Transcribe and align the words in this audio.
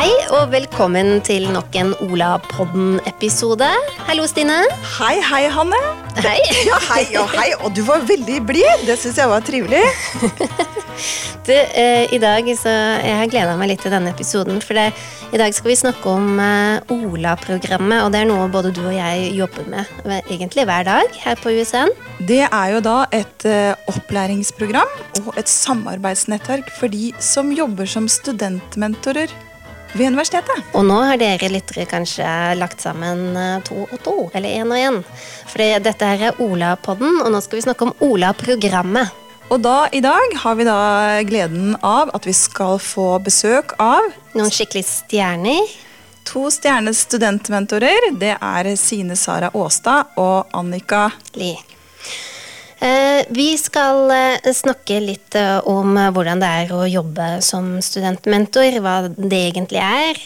Hei 0.00 0.14
og 0.32 0.46
velkommen 0.48 1.18
til 1.20 1.44
nok 1.52 1.74
en 1.76 1.90
Ola-podden-episode. 2.00 3.66
Hallo, 4.06 4.24
Stine. 4.24 4.62
Hei, 4.94 5.18
hei, 5.20 5.42
Hanne. 5.52 5.76
Hei. 6.24 6.38
Ja, 6.70 6.78
hei 6.86 7.02
og 7.20 7.28
hei. 7.34 7.50
Og 7.58 7.74
du 7.76 7.82
var 7.84 8.06
veldig 8.08 8.38
blid. 8.48 8.86
Det 8.88 8.96
syns 8.96 9.20
jeg 9.20 9.28
var 9.28 9.44
trivelig. 9.44 9.82
Du, 11.40 11.52
eh, 11.52 12.04
I 12.12 12.18
dag 12.20 12.44
så 12.60 12.68
Jeg 13.00 13.14
har 13.16 13.28
gleda 13.32 13.54
meg 13.56 13.70
litt 13.70 13.80
til 13.84 13.92
denne 13.92 14.12
episoden. 14.12 14.62
For 14.64 14.76
det, 14.76 14.90
i 15.32 15.40
dag 15.40 15.52
skal 15.56 15.70
vi 15.72 15.76
snakke 15.82 16.12
om 16.16 16.40
eh, 16.40 16.92
Ola-programmet. 16.96 18.00
Og 18.06 18.16
det 18.16 18.22
er 18.22 18.30
noe 18.32 18.48
både 18.52 18.72
du 18.72 18.80
og 18.86 18.96
jeg 18.96 19.34
jobber 19.36 19.68
med 19.68 20.32
egentlig 20.32 20.64
hver 20.68 20.88
dag 20.88 21.20
her 21.26 21.44
på 21.44 21.52
USN. 21.60 21.92
Det 22.24 22.46
er 22.46 22.72
jo 22.72 22.80
da 22.88 22.96
et 23.20 23.48
eh, 23.48 23.76
opplæringsprogram 23.92 24.96
og 25.26 25.30
et 25.36 25.52
samarbeidsnettverk 25.52 26.72
for 26.80 26.88
de 26.88 27.12
som 27.20 27.52
jobber 27.52 27.88
som 27.98 28.08
studentmentorer 28.08 29.32
ved 29.92 30.10
universitetet. 30.12 30.70
Og 30.76 30.84
nå 30.86 30.98
har 31.08 31.18
dere 31.20 31.50
lyttere 31.52 31.86
kanskje 31.90 32.26
lagt 32.58 32.82
sammen 32.84 33.36
eh, 33.36 33.56
to 33.66 33.84
og 33.86 33.98
to, 34.04 34.16
eller 34.34 34.62
én 34.62 34.70
og 34.70 34.78
én. 34.78 35.00
For 35.50 35.80
dette 35.82 36.12
her 36.12 36.30
er 36.30 36.40
Ola-podden, 36.42 37.20
og 37.24 37.32
nå 37.34 37.42
skal 37.44 37.60
vi 37.60 37.66
snakke 37.66 37.88
om 37.88 37.94
Ola-programmet. 38.06 39.16
Og 39.50 39.58
da, 39.64 39.88
i 39.90 39.98
dag 40.02 40.34
har 40.44 40.54
vi 40.54 40.66
da 40.68 40.80
gleden 41.26 41.72
av 41.82 42.12
at 42.14 42.26
vi 42.28 42.34
skal 42.36 42.78
få 42.78 43.16
besøk 43.24 43.74
av 43.82 44.12
Noen 44.38 44.52
skikkelig 44.54 44.84
stjerner. 44.86 45.72
to 46.22 46.44
stjernes 46.54 47.00
studentmentorer. 47.08 48.12
Det 48.14 48.36
er 48.38 48.76
Sine 48.78 49.16
Sara 49.18 49.50
Aastad 49.50 50.14
og 50.22 50.52
Annika 50.54 51.08
Li. 51.34 51.56
Eh, 52.80 53.26
vi 53.28 53.58
skal 53.60 54.08
eh, 54.10 54.52
snakke 54.56 55.02
litt 55.04 55.34
eh, 55.36 55.58
om 55.68 55.98
hvordan 56.16 56.40
det 56.40 56.48
er 56.62 56.70
å 56.72 56.86
jobbe 56.88 57.26
som 57.44 57.74
studentmentor, 57.84 58.78
hva 58.80 58.94
det 59.10 59.40
egentlig 59.50 59.82
er, 59.84 60.20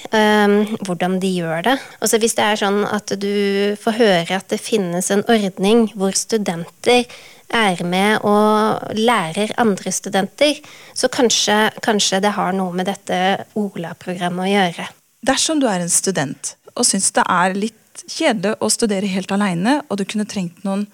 hvordan 0.86 1.18
de 1.18 1.32
gjør 1.34 1.64
det. 1.66 1.76
Også 1.98 2.20
hvis 2.22 2.36
det 2.38 2.46
er 2.46 2.60
sånn 2.60 2.84
at 2.86 3.10
du 3.18 3.74
får 3.82 3.98
høre 3.98 4.38
at 4.38 4.46
det 4.52 4.62
finnes 4.62 5.10
en 5.10 5.24
ordning 5.26 5.88
hvor 5.98 6.14
studenter 6.14 7.08
er 7.54 7.82
med 7.86 8.22
og 8.26 8.94
lærer 8.98 9.50
andre 9.60 9.90
studenter, 9.94 10.60
så 10.94 11.10
kanskje, 11.10 11.56
kanskje 11.82 12.22
det 12.22 12.36
har 12.38 12.54
noe 12.54 12.74
med 12.74 12.86
dette 12.86 13.18
OLA-programmet 13.58 14.46
å 14.46 14.52
gjøre. 14.52 14.86
Dersom 15.26 15.58
du 15.58 15.66
er 15.70 15.82
en 15.82 15.90
student 15.90 16.54
og 16.74 16.86
syns 16.86 17.10
det 17.16 17.26
er 17.30 17.58
litt 17.58 18.04
kjedelig 18.10 18.56
å 18.62 18.70
studere 18.70 19.10
helt 19.10 19.34
aleine, 19.34 19.80
og 19.88 19.98
du 19.98 20.06
kunne 20.06 20.26
trengt 20.28 20.62
noen, 20.66 20.86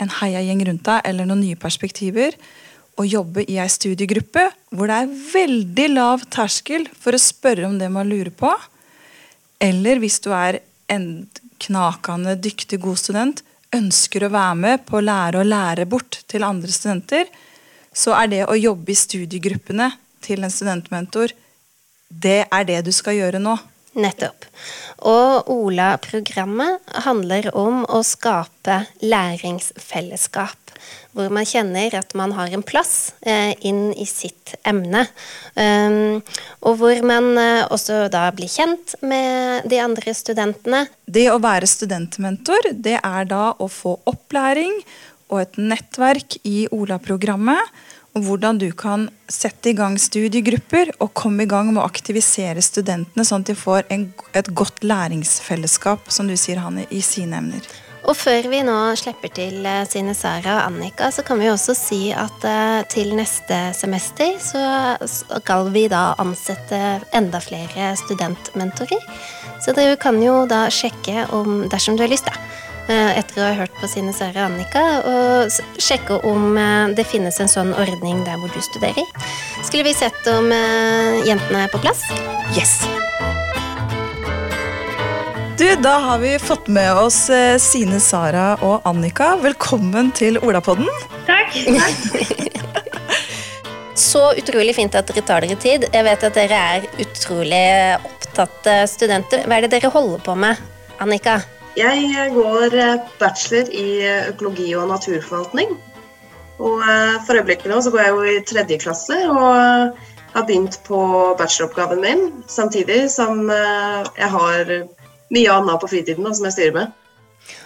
en 0.00 0.12
heiagjeng 0.20 0.64
rundt 0.66 0.86
deg 0.88 1.06
eller 1.08 1.28
noen 1.28 1.44
nye 1.44 1.60
perspektiver, 1.60 2.36
og 2.98 3.08
jobbe 3.08 3.44
i 3.48 3.56
ei 3.62 3.68
studiegruppe 3.70 4.42
hvor 4.74 4.90
det 4.90 4.96
er 5.00 5.12
veldig 5.32 5.86
lav 5.94 6.24
terskel 6.32 6.84
for 7.00 7.16
å 7.16 7.22
spørre 7.22 7.68
om 7.68 7.78
det 7.80 7.88
man 7.92 8.08
lurer 8.10 8.32
på, 8.34 8.50
eller 9.60 10.00
hvis 10.00 10.18
du 10.24 10.30
er 10.36 10.60
en 10.90 11.06
knakende 11.60 12.34
dyktig 12.40 12.80
god 12.82 12.98
student, 13.00 13.42
ønsker 13.76 14.26
å 14.26 14.32
være 14.34 14.56
med 14.58 14.84
på 14.88 14.98
å 14.98 15.04
lære 15.04 15.40
å 15.40 15.46
lære 15.46 15.86
bort 15.88 16.22
til 16.30 16.44
andre 16.46 16.72
studenter, 16.74 17.28
så 17.92 18.14
er 18.18 18.30
det 18.32 18.42
å 18.46 18.58
jobbe 18.58 18.92
i 18.92 18.98
studiegruppene 18.98 19.90
til 20.24 20.44
en 20.44 20.52
studentmentor, 20.52 21.32
det 22.10 22.42
er 22.50 22.66
det 22.66 22.80
du 22.86 22.92
skal 22.94 23.16
gjøre 23.18 23.40
nå. 23.42 23.54
Nettopp. 23.98 24.44
Og 25.10 25.48
Ola-programmet 25.50 26.92
handler 27.06 27.48
om 27.58 27.82
å 27.90 28.02
skape 28.06 28.84
læringsfellesskap. 29.02 30.56
Hvor 31.10 31.32
man 31.34 31.48
kjenner 31.48 31.96
at 31.98 32.14
man 32.16 32.32
har 32.36 32.52
en 32.54 32.62
plass 32.62 33.10
eh, 33.26 33.52
inn 33.66 33.90
i 33.98 34.06
sitt 34.06 34.54
emne. 34.62 35.02
Um, 35.58 36.22
og 36.62 36.78
hvor 36.80 37.02
man 37.04 37.32
eh, 37.40 37.66
også 37.66 38.04
da 38.12 38.28
blir 38.36 38.48
kjent 38.48 38.94
med 39.02 39.66
de 39.68 39.82
andre 39.82 40.14
studentene. 40.14 40.86
Det 41.10 41.26
å 41.32 41.40
være 41.42 41.68
studentmentor, 41.68 42.70
det 42.72 43.00
er 43.02 43.28
da 43.28 43.50
å 43.58 43.66
få 43.66 43.98
opplæring 44.08 44.78
og 45.30 45.42
et 45.42 45.58
nettverk 45.58 46.38
i 46.46 46.68
Ola-programmet. 46.74 47.74
Og 48.18 48.24
hvordan 48.26 48.58
du 48.58 48.70
kan 48.74 49.06
sette 49.30 49.70
i 49.70 49.76
gang 49.78 49.94
studiegrupper 50.00 50.90
og 50.98 51.12
komme 51.14 51.44
i 51.44 51.50
gang 51.50 51.70
med 51.70 51.82
å 51.82 51.86
aktivisere 51.86 52.62
studentene, 52.64 53.26
sånn 53.26 53.44
at 53.44 53.52
de 53.52 53.58
får 53.58 53.86
en, 53.94 54.08
et 54.34 54.50
godt 54.50 54.82
læringsfellesskap, 54.82 56.10
som 56.10 56.26
du 56.26 56.34
sier, 56.34 56.58
Hanne, 56.58 56.88
i 56.90 57.04
sine 57.06 57.38
emner. 57.38 57.70
Og 58.08 58.16
før 58.16 58.48
vi 58.48 58.62
nå 58.64 58.74
slipper 58.96 59.30
til 59.36 59.66
eh, 59.68 59.84
Sine 59.88 60.14
Sara 60.16 60.56
og 60.56 60.62
Annika, 60.70 61.10
så 61.12 61.22
kan 61.26 61.38
vi 61.38 61.50
også 61.52 61.74
si 61.76 62.00
at 62.16 62.46
eh, 62.48 62.80
til 62.90 63.12
neste 63.18 63.58
semester 63.76 64.38
så 64.40 64.62
skal 65.06 65.68
vi 65.74 65.84
da 65.92 66.14
ansette 66.18 66.80
enda 67.16 67.42
flere 67.44 67.92
studentmentorer. 68.00 69.04
Så 69.60 69.76
du 69.76 69.84
kan 70.00 70.16
jo 70.24 70.46
da 70.48 70.64
sjekke 70.72 71.28
om, 71.36 71.68
dersom 71.70 71.98
du 71.98 72.06
har 72.06 72.10
lyst, 72.10 72.26
da, 72.26 72.34
eh, 72.34 72.69
etter 72.94 73.40
å 73.40 73.46
ha 73.46 73.56
hørt 73.62 73.74
på 73.80 73.88
Sine 73.90 74.12
Sara 74.16 74.46
og 74.46 74.50
Annika, 74.50 74.84
og 75.06 75.80
sjekke 75.80 76.20
om 76.26 76.56
eh, 76.58 76.94
det 76.96 77.06
finnes 77.08 77.36
en 77.42 77.50
sånn 77.50 77.74
ordning 77.78 78.24
der 78.26 78.40
hvor 78.40 78.50
du 78.54 78.60
studerer. 78.64 79.06
Skulle 79.66 79.86
vi 79.86 79.94
sett 79.96 80.26
om 80.32 80.50
eh, 80.54 81.20
jentene 81.28 81.66
er 81.66 81.72
på 81.72 81.80
plass? 81.82 82.02
Yes! 82.56 82.80
Du, 85.60 85.66
Da 85.82 85.98
har 86.00 86.18
vi 86.18 86.38
fått 86.40 86.68
med 86.72 86.88
oss 86.96 87.28
eh, 87.30 87.58
Sine 87.60 88.00
Sara 88.00 88.54
og 88.64 88.86
Annika. 88.88 89.34
Velkommen 89.42 90.08
til 90.16 90.40
Olapodden. 90.40 90.88
Takk. 91.28 91.52
takk. 91.68 92.56
Så 94.00 94.22
utrolig 94.40 94.72
fint 94.74 94.94
at 94.96 95.10
dere 95.10 95.22
tar 95.28 95.44
dere 95.44 95.60
tid. 95.60 95.84
Jeg 95.92 96.06
vet 96.06 96.24
at 96.30 96.38
dere 96.38 96.64
er 96.74 96.88
utrolig 97.04 97.64
opptatte 98.00 98.80
studenter. 98.88 99.44
Hva 99.44 99.60
er 99.60 99.68
det 99.68 99.74
dere 99.76 99.92
holder 99.92 100.24
på 100.24 100.38
med, 100.40 100.62
Annika? 101.04 101.42
Jeg 101.78 102.32
går 102.34 102.74
eh, 102.74 103.02
bachelor 103.20 103.70
i 103.70 103.86
eh, 104.02 104.28
økologi 104.32 104.72
og 104.74 104.88
naturforvaltning. 104.90 105.76
Og 106.60 106.82
eh, 106.82 107.16
for 107.26 107.38
øyeblikket 107.38 107.70
nå 107.70 107.78
så 107.84 107.92
går 107.94 108.02
jeg 108.02 108.14
jo 108.14 108.24
i 108.26 108.44
tredje 108.48 108.80
klasse 108.82 109.18
og 109.30 109.44
eh, 109.54 110.08
har 110.34 110.46
begynt 110.46 110.80
på 110.86 111.00
bacheloroppgaven 111.38 112.02
min, 112.02 112.26
samtidig 112.50 113.04
som 113.10 113.46
eh, 113.50 114.10
jeg 114.18 114.30
har 114.34 114.74
mye 115.30 115.54
annet 115.54 115.82
på 115.82 115.90
fritiden 115.90 116.26
da, 116.26 116.34
som 116.34 116.50
jeg 116.50 116.58
styrer 116.58 116.76
med. 116.76 116.96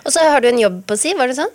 Og 0.05 0.15
så 0.15 0.29
har 0.29 0.41
du 0.41 0.49
en 0.49 0.63
jobb 0.63 0.81
på 0.89 0.99
si, 1.01 1.17
var 1.17 1.29
det 1.29 1.39
sånn? 1.41 1.53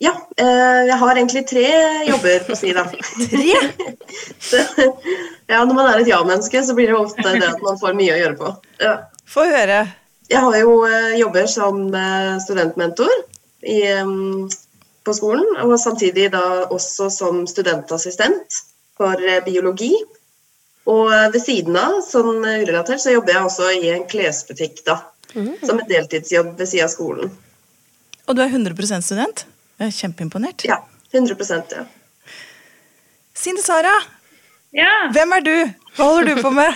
Ja, 0.00 0.14
eh, 0.38 0.86
jeg 0.88 0.96
har 1.02 1.18
egentlig 1.18 1.44
tre 1.50 1.66
jobber 2.08 2.46
på 2.48 2.56
si, 2.58 2.72
da. 2.76 2.86
Tre? 3.34 3.60
Ja, 5.46 5.60
når 5.62 5.76
man 5.76 5.86
er 5.86 6.00
et 6.00 6.08
ja-menneske, 6.10 6.58
så 6.66 6.74
blir 6.74 6.90
det 6.90 6.98
ofte 6.98 7.22
det 7.22 7.46
at 7.46 7.60
man 7.62 7.78
får 7.78 7.94
mye 7.94 8.16
å 8.16 8.18
gjøre 8.18 8.38
på. 8.40 8.48
Ja. 8.82 8.96
Få 9.30 9.44
høre. 9.46 9.84
Jeg 10.28 10.42
har 10.42 10.56
jo 10.58 10.78
eh, 10.88 11.16
jobber 11.20 11.46
som 11.46 11.82
eh, 11.94 12.36
studentmentor 12.42 13.12
i, 13.62 13.80
på 15.06 15.14
skolen, 15.14 15.46
og 15.62 15.76
samtidig 15.80 16.30
da 16.34 16.66
også 16.66 17.08
som 17.14 17.44
studentassistent 17.46 18.60
for 18.98 19.22
eh, 19.22 19.42
biologi. 19.46 19.92
Og 20.86 21.10
ved 21.34 21.40
siden 21.42 21.74
av, 21.78 21.98
sånn 22.06 22.44
urelatert, 22.44 23.02
så 23.02 23.14
jobber 23.14 23.34
jeg 23.34 23.46
også 23.48 23.70
i 23.74 23.88
en 23.90 24.04
klesbutikk, 24.06 24.84
da. 24.86 25.00
Som 25.34 25.80
en 25.80 25.88
deltidsjobb 25.88 26.52
ved 26.54 26.70
siden 26.70 26.86
av 26.86 26.92
skolen. 26.92 27.32
Og 28.26 28.38
du 28.38 28.42
er 28.44 28.54
100 28.54 29.02
student? 29.02 29.42
Jeg 29.82 29.90
er 29.90 29.96
kjempeimponert. 29.96 30.62
Ja, 30.66 30.78
100 31.10 31.58
ja. 31.74 31.82
Sinde 33.34 33.62
Sara, 33.66 33.94
Ja, 34.76 35.08
hvem 35.12 35.32
er 35.32 35.42
du? 35.44 35.56
Hva 35.96 36.06
holder 36.10 36.34
du 36.36 36.42
på 36.42 36.50
med? 36.54 36.74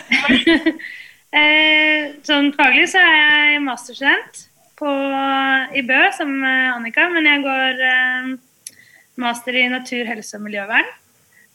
eh, 1.36 2.14
sånn 2.26 2.52
faglig 2.56 2.88
så 2.92 3.02
er 3.02 3.18
jeg 3.54 3.64
masterstudent 3.64 4.46
på, 4.80 4.92
i 5.76 5.82
Bø 5.86 6.00
som 6.16 6.30
Annika, 6.44 7.08
men 7.12 7.28
jeg 7.28 7.44
går 7.44 7.84
eh, 7.88 8.30
master 9.20 9.56
i 9.56 9.68
natur, 9.70 10.06
helse 10.08 10.38
og 10.38 10.46
miljøvern. 10.46 10.88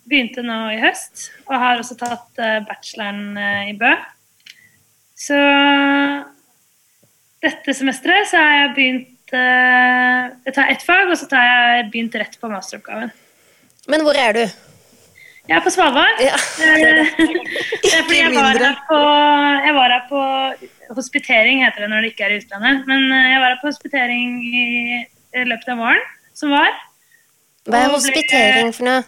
Begynte 0.06 0.44
nå 0.46 0.60
i 0.76 0.82
høst, 0.84 1.30
og 1.48 1.58
har 1.62 1.82
også 1.82 1.98
tatt 1.98 2.42
eh, 2.42 2.62
bacheloren 2.68 3.40
eh, 3.42 3.72
i 3.72 3.76
Bø. 3.80 3.92
Så 5.16 5.38
dette 7.46 7.74
semesteret 7.78 8.30
så 8.30 8.42
har 8.42 8.56
jeg 8.60 8.74
begynt 8.76 9.36
eh, 9.38 10.34
Jeg 10.46 10.58
tar 10.58 10.72
ett 10.74 10.86
fag, 10.86 11.10
og 11.10 11.18
så 11.18 11.30
tar 11.32 11.48
jeg 11.50 11.90
begynt 11.94 12.20
rett 12.22 12.38
på 12.42 12.52
masteroppgaven. 12.52 13.14
Men 13.90 14.06
hvor 14.06 14.18
er 14.18 14.38
du? 14.38 14.44
Jeg 15.46 15.60
er 15.60 15.62
på 15.62 15.70
Svalbard. 15.70 16.22
Ja, 16.24 16.38
Eh, 16.66 17.10
fordi 18.06 18.18
jeg 18.18 18.32
var, 18.34 18.58
her 18.58 18.80
på, 18.90 19.00
jeg 19.66 19.74
var 19.76 19.92
her 19.94 20.06
på 20.10 20.22
hospitering, 20.98 21.62
heter 21.66 21.86
det 21.86 21.90
når 21.92 22.02
det 22.02 22.12
ikke 22.14 22.26
er 22.26 22.34
i 22.34 22.40
utlandet. 22.42 22.82
Men 22.90 23.06
eh, 23.14 23.30
jeg 23.34 23.42
var 23.44 23.54
her 23.54 23.60
på 23.62 23.70
hospitering 23.70 24.40
i, 24.46 24.66
løpet 25.46 25.70
av 25.74 25.82
våren, 25.84 26.04
som 26.34 26.54
var. 26.56 26.72
Hva 27.70 27.84
er 27.84 27.94
hospitering 27.94 28.74
for 28.74 28.88
noe? 28.88 29.06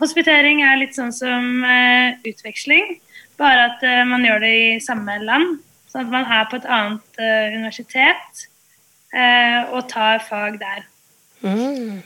Hospitering 0.00 0.62
er 0.64 0.78
litt 0.80 0.96
sånn 0.96 1.12
som 1.14 1.64
eh, 1.68 2.18
utveksling, 2.26 2.96
bare 3.38 3.66
at 3.70 3.84
eh, 3.86 4.04
man 4.08 4.24
gjør 4.26 4.42
det 4.42 4.54
i 4.56 4.70
samme 4.82 5.18
land. 5.22 5.60
Sånn 5.92 6.06
at 6.06 6.14
man 6.14 6.26
er 6.26 6.46
på 6.50 6.58
et 6.58 6.70
annet 6.70 7.20
eh, 7.20 7.50
universitet 7.58 8.46
eh, 9.14 9.68
og 9.70 9.86
tar 9.92 10.22
fag 10.24 10.58
der. 10.62 10.86
Mm. 11.44 12.00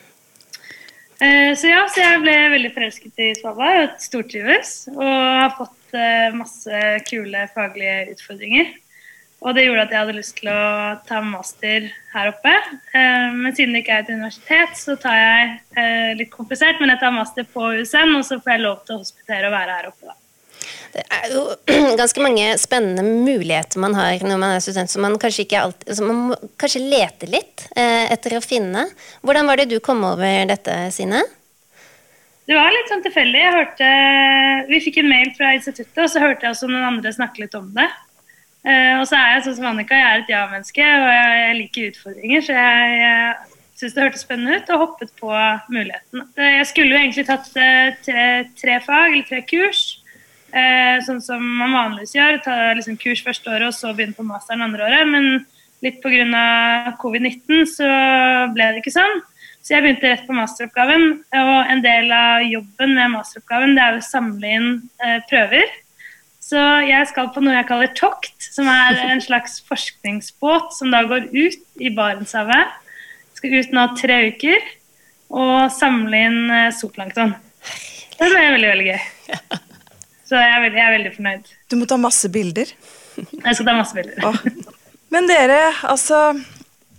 Eh, 1.24 1.56
så 1.56 1.70
ja, 1.70 1.82
så 1.88 2.02
jeg 2.02 2.22
ble 2.24 2.34
veldig 2.52 2.70
forelsket 2.74 3.20
i 3.22 3.32
Svalbard 3.38 3.82
og 3.84 4.00
stortrives. 4.02 4.72
Og 4.92 5.04
har 5.04 5.52
fått 5.58 5.96
eh, 5.96 6.34
masse 6.36 6.80
kule 7.08 7.46
faglige 7.54 8.14
utfordringer. 8.14 8.72
Og 9.44 9.56
det 9.56 9.66
gjorde 9.66 9.84
at 9.84 9.92
jeg 9.92 10.00
hadde 10.00 10.16
lyst 10.16 10.36
til 10.38 10.48
å 10.48 10.64
ta 11.08 11.20
master 11.24 11.88
her 12.14 12.32
oppe. 12.32 12.52
Eh, 12.96 13.30
men 13.36 13.56
siden 13.56 13.76
det 13.76 13.84
ikke 13.84 14.00
er 14.00 14.04
et 14.04 14.12
universitet, 14.14 14.76
så 14.80 14.98
tar 15.00 15.20
jeg 15.20 16.18
litt 16.20 16.32
komplisert, 16.32 16.80
men 16.80 16.94
jeg 16.94 17.02
tar 17.02 17.16
master 17.16 17.48
på 17.54 17.72
USN, 17.80 18.16
og 18.18 18.26
så 18.26 18.40
får 18.40 18.56
jeg 18.56 18.64
lov 18.64 18.84
til 18.84 18.96
å 18.96 19.02
hospitere 19.02 19.50
og 19.50 19.56
være 19.56 19.80
her 19.80 19.90
oppe, 19.92 20.12
da. 20.12 20.18
Det 20.94 21.04
er 21.10 21.30
jo 21.34 21.44
ganske 22.00 22.22
mange 22.22 22.50
spennende 22.62 23.04
muligheter 23.04 23.82
man 23.82 23.96
har 23.98 24.22
når 24.22 24.40
man 24.40 24.56
er 24.56 24.64
student, 24.64 24.90
som 24.90 25.02
man 25.04 25.16
kanskje 25.20 25.46
ikke 25.46 25.62
alltid 25.66 25.96
som 25.98 26.10
man 26.10 26.50
kanskje 26.60 26.84
lete 26.84 27.30
litt 27.30 27.66
eh, 27.76 28.10
etter 28.14 28.38
å 28.38 28.44
finne. 28.44 28.86
Hvordan 29.26 29.50
var 29.50 29.60
det 29.60 29.70
du 29.72 29.80
kom 29.84 30.04
over 30.06 30.46
dette, 30.50 30.76
Sine? 30.94 31.24
Det 32.44 32.56
var 32.56 32.72
litt 32.72 32.90
sånn 32.92 33.04
tilfeldig. 33.04 33.40
Jeg 33.40 33.56
hørte, 33.56 33.90
Vi 34.68 34.80
fikk 34.84 35.00
en 35.00 35.08
mail 35.08 35.30
fra 35.36 35.54
instituttet, 35.56 36.02
og 36.04 36.10
så 36.12 36.20
hørte 36.20 36.44
jeg 36.44 36.56
også 36.56 36.68
noen 36.68 36.90
andre 36.90 37.12
snakke 37.14 37.46
litt 37.46 37.56
om 37.56 37.70
det. 37.76 37.88
Eh, 38.64 38.94
og 38.98 39.08
så 39.08 39.16
er 39.18 39.34
jeg 39.34 39.46
sånn 39.46 39.58
som 39.58 39.66
Annika, 39.72 39.96
jeg 39.96 40.10
er 40.10 40.22
et 40.22 40.30
ja-menneske, 40.32 40.84
og 40.84 41.10
jeg, 41.12 41.34
jeg, 41.40 41.56
liker 41.60 41.90
utfordringer. 41.90 42.44
Så 42.44 42.56
jeg, 42.56 42.94
jeg 43.00 43.80
syntes 43.80 43.96
det 43.96 44.04
hørtes 44.04 44.24
spennende 44.26 44.60
ut, 44.60 44.72
og 44.72 44.84
hoppet 44.84 45.12
på 45.20 45.32
muligheten. 45.72 46.24
Jeg 46.36 46.68
skulle 46.70 46.94
jo 46.94 47.00
egentlig 47.00 47.26
tatt 47.28 47.50
eh, 47.60 47.96
tre, 48.04 48.26
tre 48.60 48.78
fag, 48.84 49.08
eller 49.12 49.28
tre 49.28 49.40
kurs. 49.48 49.84
Eh, 50.54 51.00
sånn 51.02 51.18
som 51.24 51.42
man 51.42 51.74
vanligvis 51.74 52.14
gjør, 52.14 52.36
ta 52.44 52.56
liksom 52.78 52.98
kurs 53.00 53.24
første 53.26 53.50
året 53.50 53.72
og 53.72 53.74
så 53.74 53.90
begynne 53.90 54.14
på 54.14 54.26
masteren 54.26 54.62
andre 54.62 54.86
året. 54.86 55.08
Men 55.10 55.46
litt 55.82 56.00
pga. 56.02 56.94
covid-19 57.00 57.64
så 57.68 57.88
ble 58.54 58.70
det 58.72 58.82
ikke 58.82 58.94
sånn. 58.94 59.22
Så 59.64 59.72
jeg 59.72 59.84
begynte 59.84 60.10
rett 60.12 60.26
på 60.28 60.36
masteroppgaven. 60.36 61.06
Og 61.40 61.72
en 61.72 61.82
del 61.84 62.12
av 62.14 62.44
jobben 62.46 62.94
med 62.98 63.14
masteroppgaven 63.16 63.74
det 63.74 63.82
er 63.82 63.98
å 63.98 64.04
samle 64.04 64.52
inn 64.58 64.68
eh, 65.02 65.18
prøver. 65.30 65.72
Så 66.44 66.60
jeg 66.84 67.08
skal 67.08 67.30
på 67.32 67.40
noe 67.40 67.56
jeg 67.56 67.66
kaller 67.70 67.92
tokt, 67.96 68.36
som 68.52 68.68
er 68.68 68.98
en 69.06 69.22
slags 69.24 69.62
forskningsbåt 69.64 70.74
som 70.76 70.92
da 70.92 71.00
går 71.08 71.30
ut 71.32 71.80
i 71.80 71.90
Barentshavet. 71.96 72.76
Skal 73.34 73.56
ut 73.58 73.72
nå 73.74 73.88
tre 73.98 74.20
uker 74.34 74.68
og 75.34 75.72
samle 75.72 76.24
inn 76.28 76.40
eh. 76.52 76.70
Det 78.14 78.28
ble 78.28 78.48
veldig, 78.52 78.72
veldig 78.74 78.90
gøy. 78.92 79.62
Så 80.24 80.40
jeg 80.40 80.50
er, 80.50 80.60
veldig, 80.64 80.78
jeg 80.80 80.86
er 80.86 80.96
veldig 80.98 81.12
fornøyd. 81.18 81.54
Du 81.68 81.76
må 81.80 81.88
ta 81.88 81.98
masse 82.00 82.30
bilder. 82.32 82.70
Jeg 83.18 83.56
skal 83.56 83.66
ta 83.68 83.74
masse 83.76 83.96
bilder. 83.96 84.24
Åh. 84.24 84.70
Men 85.14 85.28
dere, 85.30 85.58
altså 85.86 86.32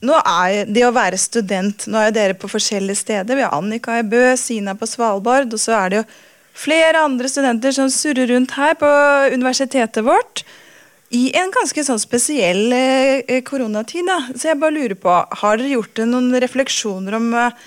nå 0.06 0.18
er 0.22 0.70
det 0.70 0.84
å 0.86 0.94
være 0.96 1.18
student 1.20 1.88
Nå 1.90 2.00
er 2.00 2.10
jo 2.10 2.16
dere 2.18 2.38
på 2.38 2.50
forskjellige 2.52 3.02
steder. 3.02 3.38
Vi 3.38 3.46
har 3.46 3.56
Annika 3.56 4.00
i 4.00 4.06
Bø, 4.08 4.22
Sina 4.40 4.76
på 4.78 4.88
Svalbard, 4.90 5.54
og 5.56 5.62
så 5.62 5.76
er 5.80 5.92
det 5.92 6.02
jo 6.02 6.06
flere 6.56 7.02
andre 7.04 7.32
studenter 7.32 7.74
som 7.76 7.90
surrer 7.92 8.30
rundt 8.32 8.56
her 8.56 8.78
på 8.80 8.90
universitetet 9.34 10.06
vårt. 10.06 10.46
I 11.16 11.30
en 11.38 11.52
ganske 11.54 11.84
sånn 11.86 12.02
spesiell 12.02 12.74
eh, 12.76 13.42
koronatid. 13.48 14.08
Da. 14.08 14.20
Så 14.36 14.50
jeg 14.52 14.60
bare 14.62 14.76
lurer 14.76 14.98
på, 15.00 15.16
har 15.42 15.60
dere 15.60 15.76
gjort 15.76 16.04
noen 16.08 16.32
refleksjoner 16.44 17.18
om 17.20 17.28
eh, 17.40 17.66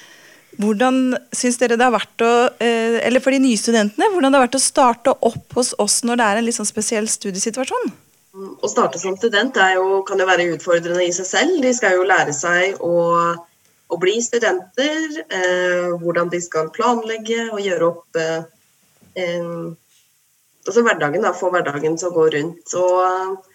hvordan 0.57 1.17
syns 1.35 1.59
dere 1.61 1.77
det 1.79 1.85
har 1.85 1.95
vært 1.95 2.25
å 2.25 2.33
eh, 2.65 2.99
Eller 3.07 3.23
for 3.23 3.35
de 3.35 3.41
nye 3.43 3.59
studentene, 3.61 4.09
hvordan 4.13 4.33
det 4.33 4.41
har 4.41 4.47
vært 4.47 4.59
å 4.59 4.63
starte 4.63 5.13
opp 5.13 5.59
hos 5.59 5.75
oss 5.79 6.01
når 6.09 6.21
det 6.21 6.29
er 6.29 6.41
en 6.41 6.47
litt 6.49 6.57
sånn 6.57 6.69
spesiell 6.69 7.09
studiesituasjon? 7.11 7.91
Å 8.39 8.71
starte 8.71 9.01
som 9.03 9.17
student 9.19 9.57
jo, 9.75 10.01
kan 10.07 10.21
jo 10.21 10.29
være 10.29 10.49
utfordrende 10.55 11.05
i 11.05 11.13
seg 11.15 11.27
selv. 11.27 11.61
De 11.63 11.73
skal 11.75 11.97
jo 11.99 12.07
lære 12.07 12.35
seg 12.37 12.79
å, 12.85 12.95
å 13.89 13.99
bli 13.99 14.17
studenter. 14.23 15.21
Eh, 15.27 15.91
hvordan 15.99 16.31
de 16.33 16.41
skal 16.45 16.73
planlegge 16.75 17.49
og 17.51 17.63
gjøre 17.65 17.89
opp 17.89 18.19
eh, 18.21 18.43
altså 20.69 20.85
hverdagen, 20.87 21.25
da, 21.25 21.35
få 21.35 21.51
hverdagen 21.55 21.99
til 21.99 22.11
å 22.11 22.15
gå 22.15 22.29
rundt. 22.37 22.77
Og 22.79 23.49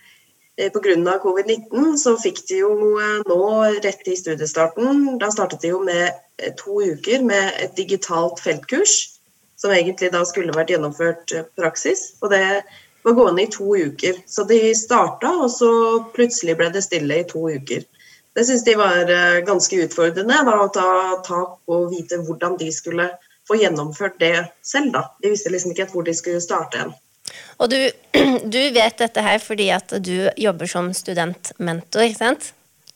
Eh, 0.55 0.69
Pga. 0.69 1.17
covid-19 1.17 1.95
så 1.97 2.13
fikk 2.21 2.43
de 2.49 2.59
jo 2.61 2.73
eh, 3.01 3.21
nå 3.25 3.37
rett 3.81 4.07
i 4.07 4.13
studiestarten 4.13 5.15
Da 5.17 5.31
startet 5.33 5.63
de 5.63 5.71
jo 5.71 5.79
med 5.81 6.13
to 6.59 6.81
uker 6.81 7.24
med 7.25 7.59
et 7.62 7.75
digitalt 7.77 8.41
feltkurs, 8.44 8.95
som 9.59 9.71
egentlig 9.71 10.12
da 10.13 10.24
skulle 10.27 10.56
vært 10.56 10.74
gjennomført 10.74 11.35
praksis. 11.59 12.13
Og 12.21 12.33
det 12.33 12.44
var 13.03 13.18
gående 13.18 13.45
i 13.45 13.51
to 13.51 13.75
uker. 13.75 14.19
Så 14.27 14.45
de 14.50 14.59
starta, 14.75 15.31
og 15.45 15.51
så 15.51 15.71
plutselig 16.15 16.57
ble 16.59 16.71
det 16.74 16.83
stille 16.85 17.21
i 17.21 17.27
to 17.30 17.45
uker. 17.50 17.85
Det 18.33 18.47
syns 18.47 18.63
de 18.65 18.74
var 18.80 19.09
ganske 19.45 19.83
utfordrende, 19.85 20.39
da, 20.47 20.56
å 20.63 20.71
ta 20.74 20.88
tak 21.25 21.59
og 21.69 21.91
vite 21.91 22.18
hvordan 22.24 22.57
de 22.57 22.71
skulle 22.74 23.12
få 23.47 23.59
gjennomført 23.62 24.19
det 24.19 24.36
selv. 24.65 24.91
da. 24.94 25.06
De 25.21 25.33
visste 25.33 25.51
liksom 25.53 25.75
ikke 25.75 25.89
hvor 25.91 26.07
de 26.07 26.15
skulle 26.18 26.41
starte 26.41 26.81
hen. 26.81 26.94
Og 27.62 27.69
du, 27.69 27.77
du, 28.56 28.59
vet 28.74 28.97
dette 29.00 29.24
her 29.24 29.39
fordi 29.44 29.69
at 29.75 29.95
du 30.03 30.29
jobber 30.38 30.69
som 30.69 30.91
studentmentor, 30.97 32.07
ikke 32.07 32.19
sant? 32.19 32.51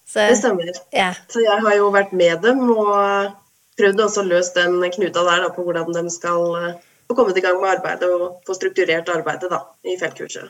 Så, 0.08 0.24
det 0.24 0.38
stemmer. 0.40 0.70
Ja. 0.96 1.12
Så 1.28 1.44
jeg 1.44 1.64
har 1.64 1.76
jo 1.76 1.90
vært 1.92 2.14
med 2.16 2.40
dem 2.46 2.64
og 2.72 3.34
prøvd 3.78 4.06
også 4.06 4.24
å 4.24 4.30
løse 4.30 4.56
den 4.56 4.80
knuta 4.96 5.26
der 5.28 5.44
da, 5.44 5.50
på 5.54 5.66
hvordan 5.66 5.92
de 5.94 6.06
skal 6.14 6.46
eh, 6.62 6.78
få 7.10 7.18
kommet 7.18 7.38
i 7.38 7.44
gang 7.44 7.60
med 7.60 7.76
arbeidet 7.76 8.08
og 8.08 8.40
få 8.48 8.56
strukturert 8.56 9.12
arbeidet 9.12 9.52
da, 9.52 9.62
i 9.86 9.98
feltkurset. 10.00 10.48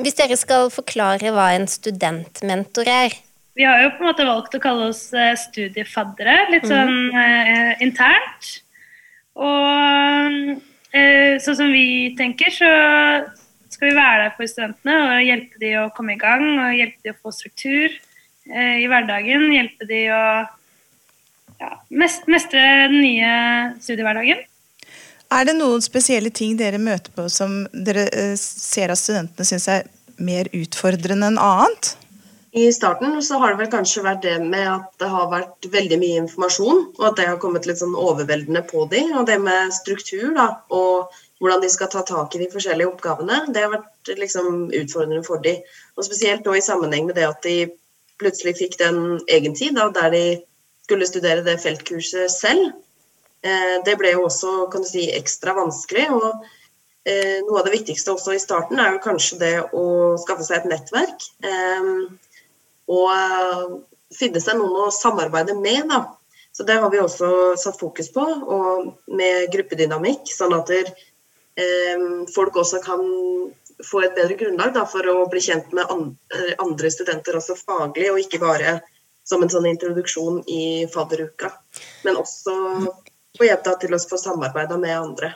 Hvis 0.00 0.16
dere 0.18 0.38
skal 0.38 0.72
forklare 0.72 1.32
hva 1.34 1.50
en 1.52 1.68
studentmentor 1.70 2.88
er? 2.88 3.14
Vi 3.58 3.68
har 3.68 3.82
jo 3.84 3.92
på 3.98 4.04
en 4.04 4.08
måte 4.08 4.26
valgt 4.26 4.56
å 4.56 4.62
kalle 4.64 4.88
oss 4.88 5.04
eh, 5.12 5.36
studiefaddere, 5.36 6.36
litt 6.54 6.68
sånn 6.68 6.92
mm. 7.12 7.22
eh, 7.22 7.72
internt. 7.84 8.52
Og 9.36 10.60
Eh, 10.92 11.38
sånn 11.40 11.56
som 11.56 11.70
vi 11.72 12.12
tenker, 12.18 12.52
så 12.52 12.68
skal 13.72 13.88
vi 13.88 13.96
være 13.96 14.26
der 14.26 14.34
for 14.36 14.50
studentene 14.50 14.96
og 15.06 15.24
hjelpe 15.24 15.60
dem 15.62 15.86
å 15.86 15.92
komme 15.96 16.18
i 16.18 16.20
gang 16.20 16.44
og 16.50 16.74
hjelpe 16.76 17.00
dem 17.06 17.16
å 17.16 17.22
få 17.24 17.32
struktur 17.32 17.94
i 18.46 18.88
hverdagen. 18.90 19.48
Hjelpe 19.54 19.86
de 19.86 20.00
å 20.10 20.22
ja, 21.62 21.70
mestre 21.90 22.62
den 22.90 22.98
nye 23.04 23.34
studiehverdagen. 23.82 24.42
Er 25.32 25.48
det 25.48 25.56
noen 25.56 25.82
spesielle 25.84 26.32
ting 26.34 26.58
dere 26.58 26.80
møter 26.82 27.12
på 27.14 27.24
som 27.32 27.62
dere 27.72 28.04
eh, 28.12 28.36
ser 28.36 28.92
at 28.92 29.00
studentene 29.00 29.48
syns 29.48 29.68
er 29.70 29.86
mer 30.20 30.50
utfordrende 30.56 31.30
enn 31.30 31.40
annet? 31.40 31.94
I 32.52 32.66
starten 32.74 33.14
så 33.24 33.38
har 33.40 33.54
det 33.54 33.62
vel 33.62 33.70
kanskje 33.72 34.02
vært 34.04 34.26
det 34.26 34.34
med 34.44 34.66
at 34.68 34.90
det 35.00 35.08
har 35.08 35.30
vært 35.32 35.70
veldig 35.72 35.96
mye 36.02 36.18
informasjon, 36.26 36.82
og 36.98 37.06
at 37.08 37.16
det 37.16 37.28
har 37.30 37.38
kommet 37.40 37.64
litt 37.64 37.80
sånn 37.80 37.94
overveldende 37.96 38.60
på 38.68 38.84
dem. 38.92 39.14
Og 39.16 39.24
det 39.30 39.38
med 39.40 39.72
struktur 39.72 40.34
da, 40.36 40.50
og 40.68 41.14
hvordan 41.40 41.62
de 41.64 41.70
skal 41.72 41.88
ta 41.94 42.02
tak 42.04 42.36
i 42.36 42.42
de 42.42 42.50
forskjellige 42.52 42.90
oppgavene, 42.90 43.46
det 43.56 43.64
har 43.64 43.72
vært 43.72 44.12
liksom 44.20 44.66
utfordrende 44.68 45.24
for 45.24 45.40
dem. 45.40 45.64
Og 45.96 46.04
spesielt 46.04 46.44
nå 46.44 46.58
i 46.58 46.64
sammenheng 46.64 47.08
med 47.08 47.16
det 47.16 47.24
at 47.30 47.40
de 47.46 47.56
plutselig 48.22 48.56
fikk 48.60 48.78
den 48.80 49.02
egentid, 49.26 49.76
da, 49.76 49.90
der 49.92 50.14
de 50.14 50.24
skulle 50.86 51.06
studere 51.08 51.44
det 51.46 51.60
feltkurset 51.62 52.30
selv. 52.30 52.72
Eh, 53.42 53.78
det 53.86 53.96
ble 53.98 54.14
jo 54.14 54.26
også 54.28 54.66
kan 54.70 54.84
du 54.84 54.88
si, 54.88 55.08
ekstra 55.14 55.54
vanskelig. 55.58 56.08
og 56.14 56.44
eh, 57.08 57.40
Noe 57.46 57.60
av 57.60 57.66
det 57.66 57.76
viktigste 57.76 58.14
også 58.14 58.36
i 58.36 58.42
starten 58.42 58.80
er 58.82 58.94
jo 58.94 59.04
kanskje 59.04 59.38
det 59.40 59.54
å 59.74 59.84
skaffe 60.22 60.46
seg 60.46 60.60
et 60.60 60.70
nettverk. 60.70 61.28
Eh, 61.46 61.94
og 62.92 63.78
finne 64.12 64.42
seg 64.42 64.58
noen 64.58 64.84
å 64.86 64.92
samarbeide 64.94 65.56
med. 65.58 65.88
Da. 65.90 66.04
Så 66.52 66.66
det 66.68 66.78
har 66.82 66.92
vi 66.92 67.00
også 67.00 67.54
satt 67.58 67.80
fokus 67.80 68.12
på, 68.12 68.22
og 68.22 68.92
med 69.08 69.48
gruppedynamikk. 69.54 70.28
Sånn 70.28 70.54
at 70.58 70.70
folk 72.32 72.56
også 72.56 72.78
kan 72.84 73.00
få 73.86 74.02
et 74.06 74.16
bedre 74.16 74.38
grunnlag 74.38 74.72
da, 74.74 74.86
for 74.88 75.06
å 75.10 75.26
bli 75.30 75.42
kjent 75.42 75.72
med 75.76 75.90
andre 76.62 76.90
studenter, 76.92 77.38
også 77.38 77.58
faglig, 77.58 78.10
og 78.12 78.20
ikke 78.22 78.42
bare 78.42 78.80
som 79.26 79.42
en 79.42 79.52
sånn 79.52 79.68
introduksjon 79.70 80.42
i 80.50 80.88
fadderuka. 80.92 81.52
Men 82.06 82.18
også 82.20 82.54
få 83.38 83.46
hjelp 83.46 83.70
til 83.80 83.94
å 83.94 84.02
få 84.10 84.18
samarbeida 84.20 84.78
med 84.80 84.96
andre. 84.98 85.32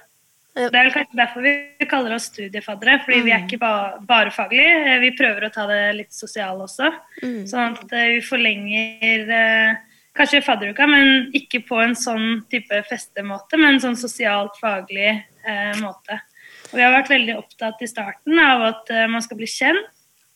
Det 0.56 0.70
er 0.70 0.86
vel 0.86 0.92
kanskje 0.94 1.18
derfor 1.18 1.44
vi 1.44 1.86
kaller 1.88 2.14
oss 2.16 2.30
studiefaddere, 2.30 3.02
fordi 3.04 3.18
vi 3.26 3.32
er 3.34 3.42
mm. 3.42 3.48
ikke 3.48 3.60
bare, 3.60 3.98
bare 4.08 4.32
faglige. 4.32 4.76
Eh, 4.88 5.00
vi 5.02 5.10
prøver 5.18 5.44
å 5.44 5.50
ta 5.52 5.66
det 5.68 5.80
litt 5.98 6.16
sosiale 6.16 6.64
også. 6.64 6.88
Mm. 7.20 7.42
Sånn 7.50 7.76
at 7.76 7.92
eh, 7.92 8.14
vi 8.14 8.22
forlenger 8.24 9.34
eh, 9.36 9.98
kanskje 10.16 10.40
fadderuka, 10.46 10.86
men 10.88 11.28
ikke 11.36 11.60
på 11.68 11.82
en 11.84 11.92
sånn 11.98 12.46
type 12.52 12.80
festemåte, 12.88 13.60
men 13.60 13.74
en 13.74 13.82
sånn 13.84 14.00
sosialt 14.00 14.56
faglig 14.62 15.10
eh, 15.12 15.76
måte. 15.82 16.22
Og 16.70 16.78
vi 16.78 16.84
har 16.84 16.94
vært 16.94 17.12
veldig 17.12 17.36
opptatt 17.38 17.82
i 17.84 17.90
starten 17.90 18.40
av 18.42 18.64
at 18.70 18.90
eh, 18.94 19.06
man 19.10 19.24
skal 19.24 19.38
bli 19.38 19.48
kjent 19.50 19.92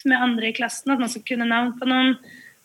med 0.08 0.20
andre 0.20 0.50
i 0.50 0.56
klassen, 0.56 0.92
at 0.92 1.02
man 1.02 1.10
skal 1.12 1.26
kunne 1.28 1.48
navn 1.48 1.74
på 1.78 1.88
noen. 1.88 2.14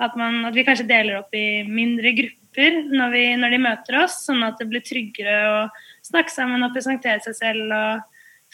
At, 0.01 0.15
man, 0.19 0.41
at 0.47 0.55
vi 0.55 0.65
kanskje 0.67 0.89
deler 0.89 1.21
opp 1.21 1.35
i 1.35 1.63
mindre 1.63 2.11
grupper 2.17 2.81
når, 2.91 3.13
vi, 3.13 3.23
når 3.39 3.53
de 3.53 3.59
møter 3.63 3.97
oss, 4.01 4.17
sånn 4.27 4.43
at 4.43 4.59
det 4.59 4.67
blir 4.67 4.83
tryggere 4.83 5.37
å 5.47 5.61
snakke 6.03 6.33
sammen 6.33 6.65
og 6.67 6.75
presentere 6.75 7.23
seg 7.23 7.37
selv 7.37 7.71
og 7.75 8.03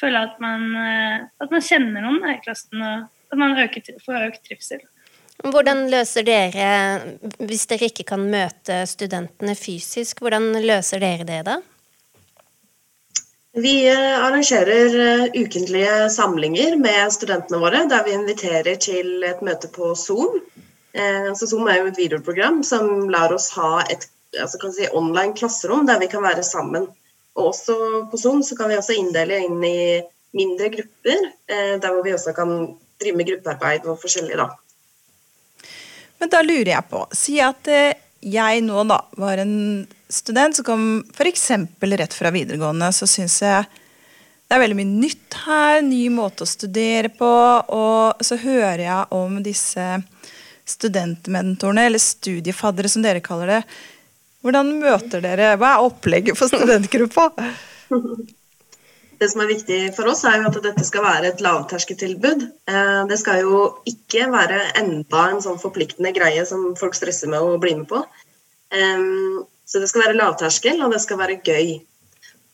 føle 0.01 0.21
at 0.27 0.37
man, 0.41 0.67
eh, 0.77 1.17
at 1.41 1.53
man 1.53 1.65
kjenner 1.65 2.05
noen 2.05 2.29
i 2.29 2.39
klassen, 2.45 2.81
og 2.81 3.33
at 3.33 3.41
man 3.41 3.57
øker, 3.61 3.93
får 4.05 4.27
økt 4.29 4.43
trivsel. 4.47 4.85
Hvordan 5.41 5.87
løser 5.89 6.25
dere, 6.25 6.69
hvis 7.41 7.65
dere 7.69 7.89
ikke 7.89 8.05
kan 8.11 8.27
møte 8.29 8.83
studentene 8.89 9.55
fysisk, 9.57 10.21
hvordan 10.21 10.51
løser 10.61 11.01
dere 11.01 11.25
det 11.25 11.41
da? 11.47 11.57
Vi 13.53 13.89
eh, 13.89 14.25
arrangerer 14.25 14.99
eh, 14.99 15.41
ukentlige 15.41 16.09
samlinger 16.09 16.75
med 16.75 17.13
studentene 17.13 17.59
våre, 17.59 17.83
der 17.89 18.03
vi 18.05 18.13
inviterer 18.15 18.77
til 18.79 19.25
et 19.27 19.41
møte 19.43 19.67
på 19.67 19.91
Zoom. 19.95 20.39
Eh, 20.95 21.27
så 21.35 21.47
Zoom 21.47 21.67
er 21.67 21.81
jo 21.81 21.89
et 21.89 21.99
videoprogram 21.99 22.61
som 22.63 23.09
lar 23.11 23.35
oss 23.35 23.49
ha 23.57 23.83
et 23.91 24.07
altså 24.39 24.71
si, 24.71 24.87
online 24.95 25.35
klasserom 25.35 25.83
der 25.89 25.99
vi 25.99 26.07
kan 26.07 26.23
være 26.23 26.47
sammen. 26.47 26.87
Og 27.35 27.51
også 27.51 27.75
på 28.11 28.17
Zoom 28.17 28.39
kan 28.55 28.71
vi 28.71 28.79
også 28.79 28.95
inndele 28.95 29.43
inn 29.43 29.59
i 29.67 29.99
mindre 30.31 30.69
grupper, 30.71 31.25
der 31.51 31.87
hvor 31.89 32.03
vi 32.05 32.13
også 32.15 32.31
kan 32.35 32.51
drive 32.99 33.17
med 33.19 33.27
gruppearbeid 33.27 33.87
og 33.87 33.97
forskjellig. 33.99 34.37
da. 34.39 34.47
Men 36.19 36.31
da 36.31 36.39
lurer 36.43 36.71
jeg 36.71 36.87
på, 36.87 37.01
si 37.11 37.35
at 37.43 37.67
jeg 38.21 38.61
nå 38.63 38.83
da 38.87 39.01
var 39.19 39.43
en 39.43 39.55
student 40.11 40.57
som 40.57 40.67
kom 40.67 40.83
f.eks. 41.15 41.47
rett 41.79 42.13
fra 42.13 42.31
videregående, 42.33 42.91
så 42.93 43.07
syns 43.09 43.39
jeg 43.43 43.69
det 44.51 44.57
er 44.57 44.63
veldig 44.65 44.75
mye 44.81 44.99
nytt 45.05 45.35
her, 45.45 45.77
ny 45.85 46.01
måte 46.11 46.43
å 46.43 46.49
studere 46.49 47.07
på. 47.15 47.31
Og 47.71 48.23
så 48.25 48.35
hører 48.41 48.81
jeg 48.83 49.15
om 49.15 49.37
disse 49.45 49.85
studentmentorene, 50.67 51.85
eller 51.87 52.03
studiefaddere 52.03 52.91
som 52.91 53.05
dere 53.05 53.23
kaller 53.23 53.53
det. 53.55 53.61
Hvordan 54.43 54.73
møter 54.81 55.23
dere 55.23 55.53
Hva 55.61 55.77
er 55.77 55.87
opplegget 55.87 56.35
for 56.39 56.51
studentgruppa? 56.51 57.29
Det 59.21 59.27
som 59.29 59.43
er 59.43 59.51
viktig 59.51 59.79
for 59.93 60.09
oss, 60.09 60.23
er 60.25 60.39
jo 60.39 60.47
at 60.49 60.55
dette 60.65 60.81
skal 60.81 61.03
være 61.05 61.27
et 61.29 61.41
lavterskeltilbud. 61.45 62.47
Eh, 62.73 63.01
det 63.05 63.19
skal 63.21 63.43
jo 63.43 63.59
ikke 63.85 64.25
være 64.33 64.63
enda 64.79 65.27
en 65.29 65.43
sånn 65.45 65.59
forpliktende 65.61 66.09
greie 66.15 66.41
som 66.49 66.71
folk 66.79 66.97
stresser 66.97 67.29
med 67.29 67.37
å 67.45 67.59
bli 67.61 67.75
med 67.77 67.85
på. 67.91 68.01
Så 69.71 69.79
det 69.79 69.87
skal 69.87 70.03
være 70.03 70.19
lavterskel, 70.19 70.81
og 70.83 70.91
det 70.91 70.99
skal 70.99 71.19
være 71.21 71.39
gøy. 71.47 71.77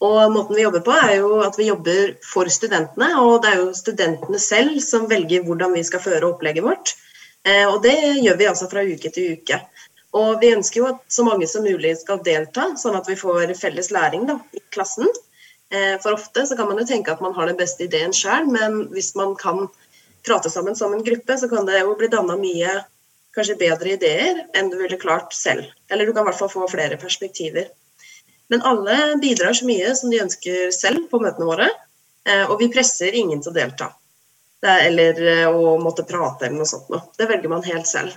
Og 0.05 0.29
måten 0.29 0.53
vi 0.53 0.61
jobber 0.61 0.83
på, 0.85 0.93
er 0.93 1.15
jo 1.17 1.39
at 1.41 1.55
vi 1.57 1.71
jobber 1.71 2.11
for 2.21 2.49
studentene. 2.53 3.09
Og 3.23 3.41
det 3.41 3.53
er 3.53 3.63
jo 3.63 3.71
studentene 3.73 4.41
selv 4.41 4.77
som 4.85 5.07
velger 5.09 5.45
hvordan 5.47 5.73
vi 5.73 5.81
skal 5.87 6.03
føre 6.03 6.29
opplegget 6.29 6.65
vårt. 6.65 6.93
Eh, 7.47 7.65
og 7.65 7.81
det 7.85 7.97
gjør 8.21 8.37
vi 8.37 8.49
altså 8.51 8.69
fra 8.69 8.85
uke 8.85 9.09
til 9.13 9.39
uke. 9.39 9.57
Og 10.17 10.37
vi 10.41 10.53
ønsker 10.53 10.81
jo 10.81 10.91
at 10.91 11.01
så 11.11 11.25
mange 11.25 11.49
som 11.49 11.65
mulig 11.65 11.95
skal 11.99 12.21
delta, 12.25 12.69
sånn 12.77 12.97
at 12.99 13.09
vi 13.09 13.17
får 13.17 13.55
felles 13.57 13.89
læring 13.93 14.27
da, 14.29 14.37
i 14.53 14.61
klassen. 14.73 15.09
Eh, 15.73 15.95
for 16.03 16.13
ofte 16.13 16.45
så 16.45 16.57
kan 16.59 16.69
man 16.69 16.83
jo 16.83 16.87
tenke 16.87 17.11
at 17.11 17.23
man 17.23 17.33
har 17.33 17.49
den 17.49 17.57
beste 17.57 17.87
ideen 17.89 18.13
sjøl, 18.15 18.45
men 18.53 18.85
hvis 18.93 19.15
man 19.17 19.33
kan 19.39 19.65
prate 20.27 20.53
sammen 20.53 20.77
som 20.77 20.93
en 20.93 21.03
gruppe, 21.03 21.37
så 21.41 21.49
kan 21.49 21.65
det 21.65 21.81
jo 21.81 21.97
bli 21.97 22.11
danna 22.13 22.37
mye 22.37 22.77
kanskje 23.37 23.59
bedre 23.59 23.93
ideer 23.95 24.43
enn 24.57 24.71
du 24.71 24.77
ville 24.81 24.99
klart 24.99 25.35
selv. 25.37 25.67
Eller 25.91 26.07
du 26.07 26.13
kan 26.13 26.25
i 26.25 26.31
hvert 26.31 26.39
fall 26.39 26.51
få 26.51 26.67
flere 26.71 26.97
perspektiver. 27.01 27.69
Men 28.51 28.63
alle 28.65 28.97
bidrar 29.21 29.53
så 29.53 29.67
mye 29.67 29.93
som 29.95 30.11
de 30.11 30.21
ønsker 30.23 30.71
selv 30.75 31.09
på 31.11 31.19
møtene 31.23 31.47
våre, 31.49 31.67
eh, 32.27 32.45
og 32.47 32.57
vi 32.61 32.71
presser 32.71 33.15
ingen 33.15 33.43
til 33.43 33.51
å 33.51 33.57
delta. 33.57 33.91
Eller 34.63 35.19
eh, 35.21 35.45
å 35.47 35.75
måtte 35.81 36.07
prate 36.07 36.47
eller 36.47 36.61
noe 36.61 36.69
sånt 36.69 36.89
noe. 36.91 37.03
Det 37.19 37.27
velger 37.29 37.51
man 37.51 37.65
helt 37.67 37.89
selv. 37.89 38.15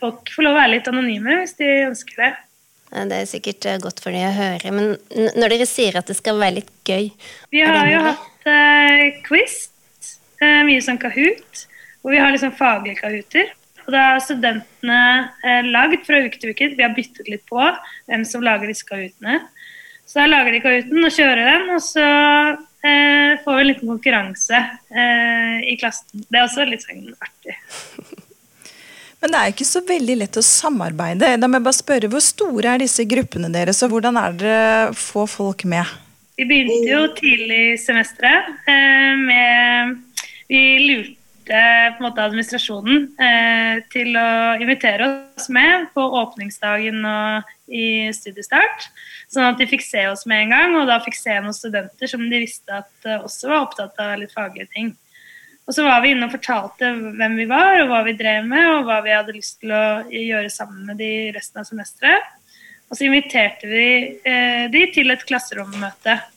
Folk 0.00 0.30
får 0.32 0.46
lov 0.46 0.54
å 0.54 0.60
være 0.60 0.74
litt 0.76 0.90
anonyme 0.90 1.40
hvis 1.42 1.56
de 1.58 1.70
ønsker 1.90 2.22
det. 2.22 2.32
Det 2.96 3.18
er 3.18 3.28
sikkert 3.28 3.66
eh, 3.66 3.80
godt 3.82 4.00
for 4.04 4.14
dem 4.14 4.28
å 4.28 4.34
høre. 4.36 4.72
Men 4.72 5.32
når 5.36 5.56
dere 5.56 5.68
sier 5.68 5.98
at 5.98 6.08
det 6.08 6.16
skal 6.18 6.38
være 6.40 6.60
litt 6.60 6.72
gøy 6.86 7.10
Vi 7.52 7.64
har 7.66 7.90
jo 7.90 8.02
hatt 8.06 8.46
uh, 8.46 9.06
quiz, 9.26 9.66
uh, 10.42 10.62
mye 10.68 10.82
sånn 10.84 11.00
Kahoot, 11.02 11.66
hvor 12.00 12.14
vi 12.14 12.22
har 12.22 12.30
liksom 12.32 12.54
faglige 12.54 13.02
Kahooter. 13.02 13.50
Og 13.86 13.94
da 13.94 14.02
har 14.12 14.22
studentene 14.22 15.00
eh, 15.46 15.68
lagd 15.70 16.02
fra 16.06 16.18
uke 16.26 16.40
til 16.42 16.52
uke. 16.52 16.72
Vi 16.74 16.82
har 16.82 16.94
byttet 16.96 17.30
litt 17.30 17.44
på 17.46 17.62
hvem 17.62 18.26
som 18.26 18.42
lager 18.42 18.70
disse 18.70 18.86
kahootene. 18.88 19.40
Så 20.06 20.20
da 20.20 20.28
lager 20.30 20.54
de 20.54 20.62
kahooten 20.62 21.06
og 21.06 21.14
kjører 21.14 21.48
den, 21.50 21.70
og 21.74 21.82
så 21.82 22.06
eh, 22.06 23.38
får 23.42 23.56
vi 23.56 23.62
en 23.62 23.68
liten 23.70 23.90
konkurranse 23.90 24.60
eh, 24.90 25.58
i 25.70 25.74
klassen. 25.80 26.26
Det 26.26 26.38
er 26.38 26.46
også 26.46 26.66
litt 26.66 26.86
sånn 26.86 27.10
artig. 27.14 27.58
Men 29.22 29.32
det 29.32 29.38
er 29.40 29.52
ikke 29.54 29.66
så 29.66 29.80
veldig 29.86 30.16
lett 30.20 30.38
å 30.38 30.44
samarbeide. 30.44 31.32
Da 31.40 31.48
må 31.48 31.58
jeg 31.58 31.66
bare 31.66 31.78
spørre, 31.80 32.10
Hvor 32.12 32.22
store 32.22 32.74
er 32.74 32.82
disse 32.84 33.06
gruppene 33.08 33.50
deres, 33.50 33.80
og 33.82 33.94
hvordan 33.94 34.18
er 34.20 34.36
det 34.38 34.58
å 34.90 34.96
få 34.98 35.24
folk 35.30 35.64
med? 35.66 35.94
Vi 36.36 36.44
begynte 36.44 36.90
jo 36.90 37.06
tidlig 37.16 37.60
i 37.72 37.78
semesteret 37.80 38.68
eh, 38.68 39.14
med 39.22 39.94
Vi 40.50 40.64
lurte 40.84 41.25
på 41.52 42.02
en 42.02 42.04
måte 42.06 42.24
administrasjonen 42.24 43.06
eh, 43.22 43.78
til 43.92 44.16
å 44.18 44.28
invitere 44.60 45.08
oss 45.36 45.48
med 45.52 45.88
på 45.94 46.02
åpningsdagen 46.20 47.00
og 47.06 47.54
i 47.70 48.12
studiestart. 48.14 48.88
Sånn 49.32 49.46
at 49.48 49.58
de 49.60 49.68
fikk 49.70 49.84
se 49.86 50.04
oss 50.10 50.26
med 50.30 50.44
en 50.44 50.54
gang, 50.54 50.76
og 50.80 50.90
da 50.90 51.00
fikk 51.04 51.18
se 51.18 51.34
noen 51.38 51.56
studenter 51.56 52.10
som 52.10 52.24
de 52.30 52.42
visste 52.42 52.70
at 52.74 53.08
uh, 53.08 53.24
også 53.26 53.50
var 53.50 53.64
opptatt 53.64 53.98
av 54.02 54.14
litt 54.20 54.34
faglige 54.34 54.70
ting. 54.74 54.92
Og 55.66 55.74
så 55.74 55.82
var 55.82 56.02
vi 56.04 56.12
inne 56.14 56.28
og 56.28 56.34
fortalte 56.36 56.92
hvem 57.18 57.34
vi 57.40 57.48
var, 57.50 57.80
og 57.82 57.90
hva 57.90 58.04
vi 58.06 58.14
drev 58.18 58.46
med, 58.46 58.68
og 58.70 58.86
hva 58.86 59.00
vi 59.02 59.14
hadde 59.16 59.34
lyst 59.34 59.58
til 59.62 59.74
å 59.74 59.86
gjøre 60.06 60.52
sammen 60.54 60.86
med 60.86 61.02
de 61.02 61.12
resten 61.34 61.62
av 61.62 61.66
semesteret. 61.66 62.32
Og 62.86 62.94
så 62.94 63.08
inviterte 63.08 63.66
vi 63.66 63.86
eh, 64.22 64.66
de 64.70 64.84
til 64.94 65.10
et 65.10 65.26
klasserommøte 65.26 66.14
Eh, 66.14 66.35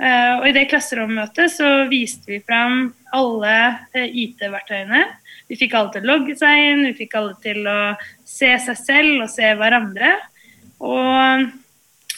og 0.00 0.46
I 0.48 0.54
det 0.56 0.70
klasserommøtet 0.70 1.52
så 1.52 1.66
viste 1.90 2.30
vi 2.30 2.38
fram 2.40 2.94
alle 3.12 3.56
eh, 3.92 4.08
IT-verktøyene. 4.22 5.02
Vi 5.50 5.58
fikk 5.60 5.74
alle 5.76 5.92
til 5.92 6.06
å 6.06 6.10
logge 6.14 6.34
seg 6.38 6.56
inn, 6.56 6.86
vi 6.88 6.94
fikk 7.02 7.12
alle 7.18 7.34
til 7.42 7.66
å 7.68 7.80
se 8.24 8.48
seg 8.64 8.76
selv 8.78 9.22
og 9.26 9.30
se 9.32 9.54
hverandre. 9.58 10.14
Og 10.80 11.50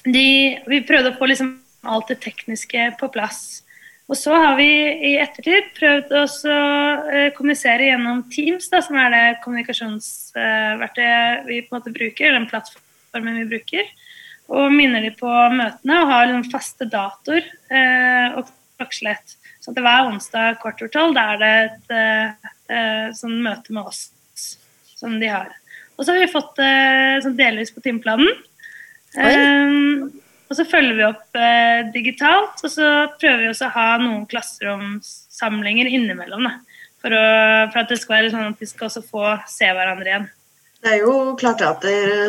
de, 0.07 0.29
vi 0.69 0.87
prøvde 0.87 1.11
å 1.11 1.19
få 1.19 1.27
liksom 1.33 1.51
alt 1.83 2.09
det 2.13 2.21
tekniske 2.23 2.93
på 3.01 3.09
plass. 3.11 3.65
Og 4.11 4.17
så 4.19 4.35
har 4.37 4.57
vi 4.59 4.67
i 5.09 5.19
ettertid 5.23 5.65
prøvd 5.75 6.13
å 6.21 6.23
eh, 6.23 7.33
kommunisere 7.35 7.85
gjennom 7.89 8.23
Teams, 8.31 8.69
da, 8.71 8.81
som 8.85 8.97
er 9.01 9.11
det 9.15 9.39
kommunikasjonsverktøyet 9.43 11.47
vi 11.49 11.63
på 11.65 11.71
en 11.73 11.79
måte 11.81 11.95
bruker, 11.95 12.33
den 12.37 12.51
plattformen 12.51 13.39
vi 13.43 13.51
bruker 13.57 13.85
og 14.53 14.73
minner 14.75 15.05
de 15.05 15.13
på 15.17 15.29
møtene 15.29 16.01
og 16.03 16.11
har 16.11 16.27
liksom 16.29 16.51
faste 16.53 16.89
datoer 16.93 17.47
eh, 17.73 18.37
og 18.37 18.51
klokkeslett. 18.77 19.37
Så 19.63 19.73
det 19.73 19.85
hver 19.85 20.11
onsdag 20.11 20.59
kvart 20.63 20.83
over 20.83 20.93
tolv 20.93 21.19
er 21.21 21.41
det 21.41 21.53
et 21.63 21.95
eh, 21.97 22.51
eh, 22.73 23.07
sånn 23.17 23.39
møte 23.45 23.75
med 23.75 23.89
oss 23.89 24.09
som 24.99 25.19
de 25.23 25.31
har. 25.31 25.53
Og 25.97 26.05
så 26.05 26.15
har 26.15 26.23
vi 26.23 26.33
fått 26.33 26.57
det 26.59 26.73
eh, 26.73 27.21
sånn 27.25 27.39
delvis 27.39 27.73
på 27.75 27.83
timeplanen. 27.85 28.29
Um, 29.13 30.09
og 30.49 30.57
så 30.57 30.65
følger 30.69 30.99
vi 30.99 31.05
opp 31.07 31.39
eh, 31.39 31.87
digitalt, 31.95 32.61
og 32.61 32.71
så 32.73 32.89
prøver 33.21 33.45
vi 33.45 33.51
også 33.53 33.69
å 33.71 33.75
ha 33.77 33.89
noen 34.03 34.27
klasseromsamlinger 34.29 35.89
innimellom. 35.89 36.49
Da, 36.49 36.55
for, 37.03 37.17
å, 37.17 37.25
for, 37.73 37.83
at 37.83 37.93
det 37.93 38.01
skal 38.03 38.19
være 38.19 38.33
sånn 38.35 38.51
at 38.51 38.61
vi 38.61 38.69
skal 38.69 38.91
også 38.91 39.05
få 39.07 39.27
se 39.49 39.69
hverandre 39.73 40.11
igjen. 40.11 40.27
Det 40.83 40.91
er 40.91 41.05
jo 41.05 41.37
klart 41.39 41.61
at 41.63 41.85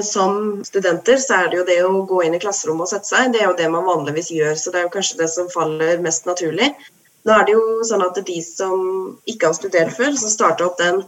Som 0.06 0.62
studenter 0.66 1.18
så 1.18 1.40
er 1.42 1.48
det 1.50 1.58
jo 1.58 1.64
det 1.66 1.80
å 1.86 2.04
gå 2.10 2.20
inn 2.26 2.36
i 2.38 2.42
klasserommet 2.42 2.86
og 2.86 2.92
sette 2.92 3.10
seg, 3.10 3.32
det 3.34 3.42
er 3.42 3.48
jo 3.50 3.58
det 3.58 3.70
man 3.74 3.88
vanligvis 3.88 4.30
gjør. 4.36 4.54
Så 4.60 4.74
det 4.74 4.80
er 4.82 4.86
jo 4.88 4.94
kanskje 4.94 5.22
det 5.24 5.30
som 5.34 5.50
faller 5.50 6.04
mest 6.06 6.30
naturlig. 6.30 6.70
Nå 7.24 7.32
er 7.34 7.44
det 7.48 7.54
jo 7.56 7.64
sånn 7.88 8.04
at 8.04 8.18
de 8.28 8.40
som 8.46 8.78
ikke 9.30 9.48
har 9.50 9.56
studert 9.58 9.94
før, 9.96 10.12
som 10.20 10.30
starta 10.30 10.68
opp 10.68 10.78
den 10.82 11.02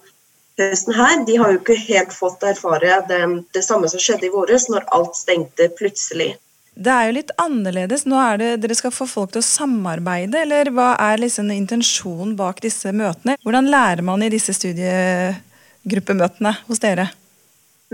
høsten 0.60 0.94
her, 0.96 1.26
de 1.28 1.36
har 1.42 1.52
jo 1.52 1.60
ikke 1.60 1.76
helt 1.90 2.14
fått 2.16 2.44
erfare 2.48 3.02
det, 3.10 3.22
det 3.54 3.64
samme 3.66 3.88
som 3.92 4.00
skjedde 4.00 4.26
i 4.30 4.34
våres, 4.34 4.70
når 4.72 4.88
alt 4.96 5.16
stengte 5.20 5.68
plutselig. 5.76 6.32
Det 6.76 6.92
er 6.92 7.06
jo 7.08 7.18
litt 7.18 7.32
annerledes. 7.40 8.06
Nå 8.08 8.18
er 8.20 8.36
det 8.40 8.50
Dere 8.64 8.76
skal 8.76 8.92
få 8.96 9.06
folk 9.08 9.32
til 9.36 9.40
å 9.44 9.48
samarbeide, 9.48 10.38
eller 10.44 10.72
hva 10.76 10.96
er 11.00 11.22
liksom 11.24 11.52
intensjonen 11.56 12.36
bak 12.40 12.62
disse 12.64 12.92
møtene? 12.96 13.38
Hvordan 13.44 13.70
lærer 13.72 14.04
man 14.08 14.24
i 14.24 14.32
disse 14.32 14.54
studiegruppemøtene 14.56 16.52
hos 16.68 16.80
dere? 16.84 17.06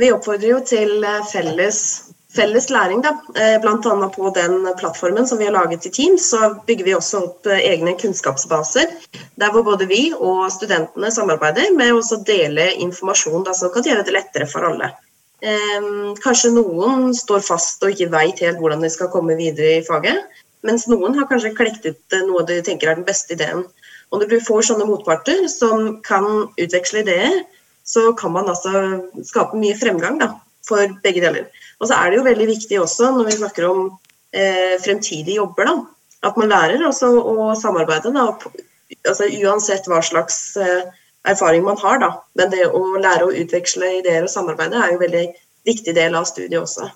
Vi 0.01 0.09
oppfordrer 0.09 0.49
jo 0.49 0.59
til 0.65 1.03
eh, 1.05 1.25
felles, 1.29 1.79
felles 2.33 2.69
læring, 2.73 3.03
da. 3.05 3.11
Eh, 3.37 3.59
Bl.a. 3.61 4.07
på 4.15 4.31
den 4.33 4.63
plattformen 4.79 5.27
som 5.29 5.37
vi 5.37 5.45
har 5.45 5.53
laget 5.53 5.85
i 5.85 5.91
Teams, 5.93 6.25
så 6.31 6.55
bygger 6.65 6.87
vi 6.87 6.95
også 6.97 7.21
opp 7.27 7.49
eh, 7.51 7.61
egne 7.69 7.93
kunnskapsbaser. 8.01 8.95
Der 9.37 9.53
hvor 9.53 9.67
både 9.67 9.85
vi 9.91 10.07
og 10.17 10.47
studentene 10.55 11.13
samarbeider 11.13 11.69
med 11.77 11.93
å 11.93 12.19
dele 12.25 12.71
informasjon 12.87 13.45
da, 13.45 13.53
som 13.53 13.69
kan 13.75 13.85
gjøre 13.85 14.07
det 14.07 14.17
lettere 14.17 14.49
for 14.49 14.71
alle. 14.71 14.89
Kanskje 16.21 16.51
noen 16.53 17.15
står 17.17 17.41
fast 17.41 17.81
og 17.81 17.93
ikke 17.93 18.11
veit 18.13 18.41
helt 18.45 18.59
hvordan 18.61 18.83
de 18.85 18.91
skal 18.93 19.09
komme 19.09 19.33
videre 19.39 19.79
i 19.79 19.85
faget. 19.85 20.19
Mens 20.65 20.85
noen 20.89 21.17
har 21.17 21.25
kanskje 21.29 21.55
klekt 21.57 21.87
ut 21.87 22.17
noe 22.27 22.43
de 22.45 22.59
tenker 22.65 22.91
er 22.91 22.99
den 22.99 23.07
beste 23.07 23.33
ideen. 23.33 23.63
Og 24.13 24.21
når 24.21 24.29
du 24.29 24.37
får 24.45 24.67
sånne 24.69 24.85
motparter 24.85 25.47
som 25.49 25.97
kan 26.05 26.27
utveksle 26.61 27.01
ideer, 27.01 27.41
så 27.91 28.11
kan 28.17 28.31
man 28.35 28.49
altså 28.51 28.71
skape 29.27 29.59
mye 29.59 29.75
fremgang 29.79 30.19
da, 30.21 30.31
for 30.67 30.93
begge 31.03 31.23
deler. 31.23 31.49
Og 31.81 31.89
så 31.89 31.97
er 31.97 32.11
det 32.11 32.21
jo 32.21 32.27
veldig 32.27 32.47
viktig 32.53 32.79
også 32.79 33.11
når 33.15 33.27
vi 33.27 33.37
snakker 33.39 33.67
om 33.67 33.81
eh, 34.31 34.77
fremtidige 34.83 35.41
jobber, 35.41 35.67
da, 35.67 35.75
at 36.29 36.39
man 36.39 36.51
lærer 36.53 36.85
også 36.87 37.11
å 37.19 37.51
samarbeide. 37.59 38.13
Da, 38.15 38.29
altså, 39.09 39.27
uansett 39.41 39.89
hva 39.91 39.99
slags 40.05 40.39
eh, 40.61 40.87
erfaring 41.27 41.65
man 41.67 41.79
har, 41.81 41.99
da. 42.01 42.11
Men 42.39 42.53
det 42.53 42.69
å 42.69 42.83
lære 43.01 43.27
å 43.27 43.35
utveksle 43.43 43.97
ideer 43.99 44.25
og 44.25 44.31
samarbeide 44.31 44.79
er 44.79 44.93
jo 44.93 44.99
en 44.99 45.05
veldig 45.05 45.27
viktig 45.67 45.95
del 45.97 46.17
av 46.17 46.29
studiet 46.29 46.61
også. 46.61 46.87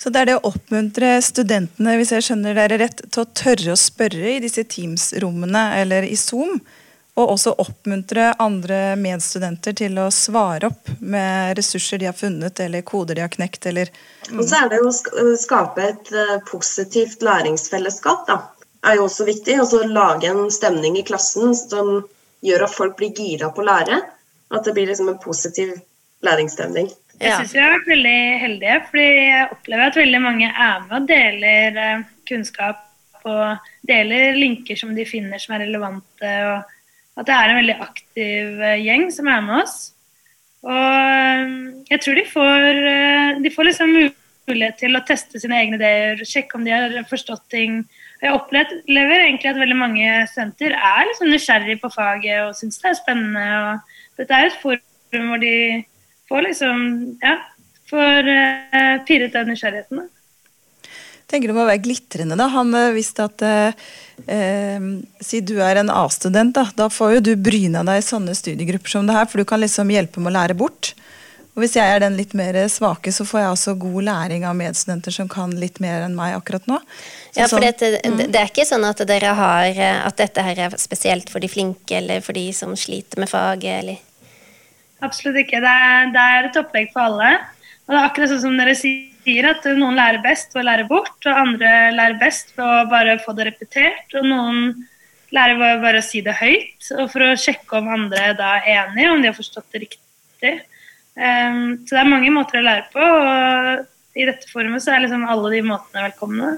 Så 0.00 0.10
det 0.12 0.20
er 0.20 0.28
det 0.28 0.38
å 0.38 0.48
oppmuntre 0.50 1.16
studentene 1.22 1.94
hvis 1.98 2.12
jeg 2.12 2.26
skjønner 2.26 2.56
dere 2.58 2.80
rett, 2.82 3.04
til 3.08 3.24
å 3.24 3.30
tørre 3.30 3.74
å 3.74 3.78
spørre 3.78 4.36
i 4.36 4.40
disse 4.42 4.66
Teams-rommene 4.68 5.66
eller 5.80 6.06
i 6.06 6.16
Zoom. 6.18 6.58
Og 7.14 7.36
også 7.36 7.52
oppmuntre 7.62 8.32
andre 8.42 8.96
medstudenter 8.98 9.76
til 9.78 10.00
å 10.02 10.08
svare 10.10 10.66
opp 10.72 10.88
med 10.98 11.54
ressurser 11.58 12.00
de 12.02 12.08
har 12.08 12.16
funnet, 12.18 12.58
eller 12.64 12.82
koder 12.82 13.14
de 13.14 13.22
har 13.22 13.30
knekt, 13.30 13.68
eller 13.70 13.92
mm. 14.30 14.40
Og 14.40 14.48
så 14.48 14.64
er 14.64 14.72
det 14.72 14.80
å 14.82 14.90
skape 15.38 15.86
et 15.92 16.10
uh, 16.10 16.40
positivt 16.48 17.22
læringsfellesskap, 17.22 18.26
da. 18.26 18.40
Er 18.84 18.98
jo 18.98 19.06
også 19.06 19.28
viktig. 19.28 19.60
Og 19.62 19.70
så 19.70 19.84
lage 19.86 20.32
en 20.32 20.50
stemning 20.52 20.98
i 20.98 21.06
klassen 21.06 21.54
som 21.56 22.02
gjør 22.44 22.66
at 22.66 22.74
folk 22.74 22.98
blir 22.98 23.14
gira 23.16 23.48
på 23.54 23.62
å 23.62 23.68
lære. 23.70 24.02
At 24.52 24.66
det 24.66 24.74
blir 24.74 24.90
liksom 24.90 25.14
en 25.14 25.22
positiv 25.22 25.70
læringsstemning. 26.26 26.90
Jeg 27.22 27.38
syns 27.38 27.54
vi 27.54 27.62
har 27.62 27.76
vært 27.76 27.90
veldig 27.94 28.20
heldige, 28.42 28.76
fordi 28.90 29.06
jeg 29.06 29.48
opplever 29.54 29.86
at 29.86 30.02
veldig 30.02 30.20
mange 30.24 30.50
er 30.50 30.82
med 30.82 30.98
og 30.98 31.08
deler 31.08 31.78
uh, 31.78 32.06
kunnskap 32.26 32.82
og 33.24 33.68
deler 33.88 34.34
linker 34.36 34.76
som 34.76 34.90
de 34.96 35.06
finner 35.08 35.40
som 35.40 35.54
er 35.54 35.68
relevante. 35.68 36.32
og 36.50 36.73
at 37.14 37.28
det 37.28 37.34
er 37.34 37.50
en 37.50 37.60
veldig 37.60 37.76
aktiv 37.82 38.62
eh, 38.62 38.80
gjeng 38.82 39.08
som 39.14 39.28
er 39.30 39.42
med 39.46 39.62
oss. 39.62 39.78
Og 40.64 40.74
eh, 40.74 41.54
jeg 41.92 42.02
tror 42.02 42.18
de 42.18 42.24
får, 42.30 42.80
eh, 42.90 43.42
de 43.44 43.52
får 43.54 43.68
liksom 43.70 43.94
mulighet 43.94 44.80
til 44.82 44.98
å 44.98 45.04
teste 45.06 45.40
sine 45.40 45.60
egne 45.62 45.78
ideer, 45.78 46.24
sjekke 46.26 46.58
om 46.58 46.66
de 46.66 46.74
har 46.74 46.96
forstått 47.10 47.46
ting. 47.54 47.82
Jeg 48.22 48.34
opplever 48.34 49.18
egentlig 49.20 49.52
at 49.52 49.60
veldig 49.60 49.78
mange 49.78 50.10
studenter 50.32 50.74
er 50.74 51.08
liksom 51.10 51.30
nysgjerrig 51.30 51.78
på 51.82 51.92
faget 51.92 52.42
og 52.44 52.54
syns 52.58 52.80
det 52.82 52.90
er 52.90 52.98
spennende. 52.98 53.46
og 53.62 54.20
Dette 54.20 54.38
er 54.38 54.50
et 54.50 54.60
forum 54.62 55.30
hvor 55.30 55.42
de 55.42 55.56
får 56.30 56.46
liksom 56.48 56.78
ja, 57.22 57.36
får 57.90 58.30
pirret 59.06 59.36
den 59.36 59.52
nysgjerrigheten. 59.52 60.06
Tenker 61.34 61.52
det 61.52 61.56
må 61.58 61.66
være 61.68 61.82
glitrende. 61.84 62.38
da. 62.40 62.48
Han 62.54 62.72
visste 62.94 63.26
at 63.28 63.44
uh, 63.44 63.86
eh, 64.30 64.90
Si 65.20 65.42
du 65.44 65.56
er 65.62 65.82
en 65.82 65.92
A-student, 65.92 66.54
da. 66.56 66.68
Da 66.78 66.90
får 66.92 67.18
jo 67.18 67.24
du 67.30 67.32
bryna 67.36 67.84
deg 67.86 68.00
i 68.00 68.06
sånne 68.06 68.36
studiegrupper 68.38 68.96
som 68.96 69.08
det 69.08 69.16
her, 69.18 69.28
for 69.30 69.42
du 69.42 69.48
kan 69.48 69.62
liksom 69.62 69.92
hjelpe 69.92 70.22
med 70.22 70.32
å 70.32 70.38
lære 70.38 70.58
bort. 70.58 70.94
Og 71.54 71.62
hvis 71.62 71.76
jeg 71.78 71.86
er 71.86 72.00
den 72.02 72.16
litt 72.18 72.32
mer 72.34 72.56
svake, 72.70 73.12
så 73.14 73.22
får 73.26 73.40
jeg 73.40 73.50
også 73.52 73.74
god 73.78 74.06
læring 74.08 74.42
av 74.48 74.56
medstudenter 74.58 75.14
som 75.14 75.28
kan 75.30 75.52
litt 75.54 75.78
mer 75.82 76.02
enn 76.02 76.16
meg 76.18 76.34
akkurat 76.34 76.66
nå. 76.66 76.80
Så 77.30 77.44
ja, 77.44 77.46
for 77.46 77.60
sånn, 77.60 77.68
dette, 77.68 77.90
mm. 78.02 78.24
det 78.24 78.40
er 78.40 78.50
ikke 78.50 78.66
sånn 78.66 78.86
at 78.88 79.04
dere 79.06 79.36
har 79.38 79.78
at 80.00 80.18
dette 80.18 80.42
her 80.42 80.64
er 80.66 80.74
spesielt 80.82 81.30
for 81.30 81.44
de 81.44 81.50
flinke, 81.52 82.00
eller 82.00 82.24
for 82.26 82.34
de 82.34 82.48
som 82.56 82.74
sliter 82.74 83.22
med 83.22 83.30
faget, 83.30 83.84
eller? 83.84 84.02
Absolutt 85.04 85.44
ikke. 85.44 85.62
Det 85.62 85.78
er, 85.86 86.10
det 86.14 86.28
er 86.34 86.50
et 86.50 86.58
opplegg 86.58 86.90
for 86.94 87.06
alle. 87.06 87.36
Og 87.84 87.94
det 87.94 88.00
er 88.00 88.08
akkurat 88.08 88.34
sånn 88.34 88.44
som 88.48 88.58
dere 88.58 88.74
sier 88.78 89.13
sier 89.24 89.48
at 89.50 89.64
noen 89.78 89.96
lærer 89.98 90.22
best 90.24 90.54
ved 90.54 90.64
å 90.64 90.68
lære 90.68 90.88
bort, 90.90 91.16
og 91.24 91.40
andre 91.40 91.70
lærer 91.94 92.20
best 92.20 92.52
ved 92.58 92.64
å 92.64 92.84
bare 92.90 93.16
få 93.24 93.34
det 93.36 93.48
repetert. 93.50 94.12
Og 94.18 94.28
noen 94.28 94.60
lærer 95.34 95.80
ved 95.82 95.98
å 95.98 96.04
si 96.04 96.22
det 96.24 96.36
høyt, 96.38 96.92
og 96.98 97.08
for 97.12 97.26
å 97.26 97.34
sjekke 97.40 97.80
om 97.80 97.90
andre 97.96 98.32
da 98.38 98.58
er 98.60 98.70
enige, 98.84 99.10
om 99.10 99.24
de 99.24 99.30
har 99.30 99.38
forstått 99.38 99.74
det 99.74 99.86
riktig. 99.86 100.54
Um, 101.14 101.82
så 101.86 101.94
det 101.94 102.00
er 102.02 102.10
mange 102.10 102.30
måter 102.34 102.60
å 102.60 102.66
lære 102.66 102.86
på, 102.92 103.02
og 103.02 104.18
i 104.18 104.28
dette 104.28 104.50
forumet 104.50 104.82
så 104.82 104.94
er 104.94 105.04
liksom 105.04 105.26
alle 105.30 105.50
de 105.56 105.64
måtene 105.66 106.06
velkomne. 106.06 106.54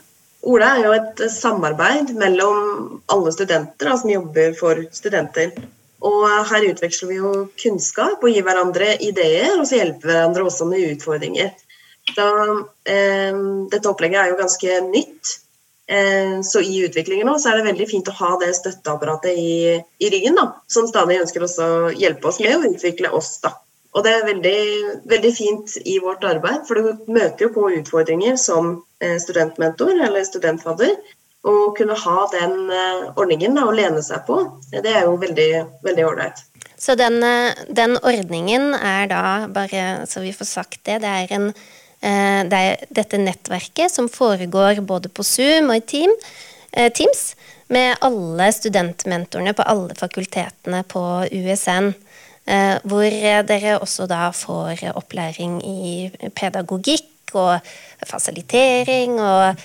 Ola 0.46 0.74
er 0.76 0.84
jo 0.84 0.92
et 0.94 1.22
samarbeid 1.32 2.12
mellom 2.18 3.00
alle 3.10 3.32
studenter 3.34 3.88
da, 3.88 3.96
som 3.98 4.12
jobber 4.12 4.52
for 4.58 4.84
studenter. 4.94 5.54
Og 6.06 6.26
her 6.50 6.66
utveksler 6.68 7.10
vi 7.10 7.16
jo 7.18 7.30
kunnskap 7.58 8.22
og 8.22 8.30
gir 8.30 8.44
hverandre 8.46 8.92
ideer, 9.02 9.56
og 9.56 9.64
så 9.66 9.80
hjelper 9.80 10.12
hverandre 10.12 10.44
også 10.46 10.68
med 10.68 10.84
utfordringer. 10.92 11.54
Da, 12.14 12.30
eh, 12.86 13.34
dette 13.72 13.90
opplegget 13.90 14.20
er 14.22 14.30
jo 14.30 14.38
ganske 14.38 14.78
nytt. 14.92 15.34
Eh, 15.86 16.40
så 16.42 16.60
i 16.60 16.80
utviklingen 16.86 17.28
nå 17.28 17.36
så 17.38 17.52
er 17.52 17.60
det 17.60 17.68
veldig 17.68 17.86
fint 17.90 18.08
å 18.10 18.16
ha 18.18 18.32
det 18.42 18.50
støtteapparatet 18.58 19.38
i, 19.38 19.76
i 19.78 20.10
ryggen, 20.10 20.38
da, 20.38 20.48
som 20.70 20.88
stadig 20.90 21.20
ønsker 21.22 21.44
å 21.46 21.68
hjelpe 21.94 22.30
oss 22.30 22.40
med 22.42 22.56
å 22.56 22.72
utvikle 22.72 23.12
oss. 23.14 23.36
da. 23.44 23.54
Og 23.96 24.04
det 24.04 24.12
er 24.12 24.26
veldig, 24.26 24.58
veldig 25.08 25.30
fint 25.32 25.76
i 25.88 25.98
vårt 26.04 26.26
arbeid, 26.28 26.66
for 26.68 26.76
du 26.76 27.06
møter 27.08 27.46
jo 27.46 27.52
på 27.54 27.70
utfordringer 27.78 28.36
som 28.40 28.74
eh, 29.00 29.16
studentmentor 29.22 29.94
eller 29.94 30.26
studentfadder. 30.26 30.98
Å 31.46 31.54
kunne 31.78 31.94
ha 32.02 32.26
den 32.34 32.58
eh, 32.74 33.06
ordningen 33.14 33.56
å 33.62 33.70
lene 33.72 34.02
seg 34.04 34.26
på, 34.26 34.42
det 34.74 34.90
er 34.90 35.06
jo 35.06 35.16
veldig 35.22 36.04
ålreit. 36.10 36.42
Så 36.76 36.98
den, 36.98 37.22
eh, 37.24 37.64
den, 37.72 37.96
ordningen 38.02 38.74
er 38.74 39.08
da, 39.08 39.24
bare 39.48 40.04
så 40.10 40.20
vi 40.26 40.34
får 40.36 40.50
sagt 40.50 40.82
det, 40.84 41.00
det 41.06 41.14
er 41.22 41.36
en 41.38 41.52
Eh, 41.54 41.75
det 42.46 42.58
er 42.58 42.84
dette 42.94 43.18
nettverket 43.18 43.92
som 43.92 44.08
foregår 44.12 44.82
både 44.86 45.10
på 45.10 45.24
Zoom 45.26 45.72
og 45.72 45.80
i 45.80 45.84
team, 45.90 46.12
eh, 46.72 46.90
Teams 46.94 47.34
med 47.72 47.96
alle 48.06 48.50
studentmentorene 48.54 49.54
på 49.56 49.66
alle 49.66 49.96
fakultetene 49.98 50.84
på 50.86 51.02
USN. 51.34 51.94
Eh, 52.46 52.76
hvor 52.86 53.10
dere 53.48 53.80
også 53.80 54.06
da 54.06 54.30
får 54.30 54.84
opplæring 54.94 55.58
i 55.66 56.30
pedagogikk 56.30 57.34
og 57.34 57.58
fasilitering 58.06 59.18
og 59.18 59.58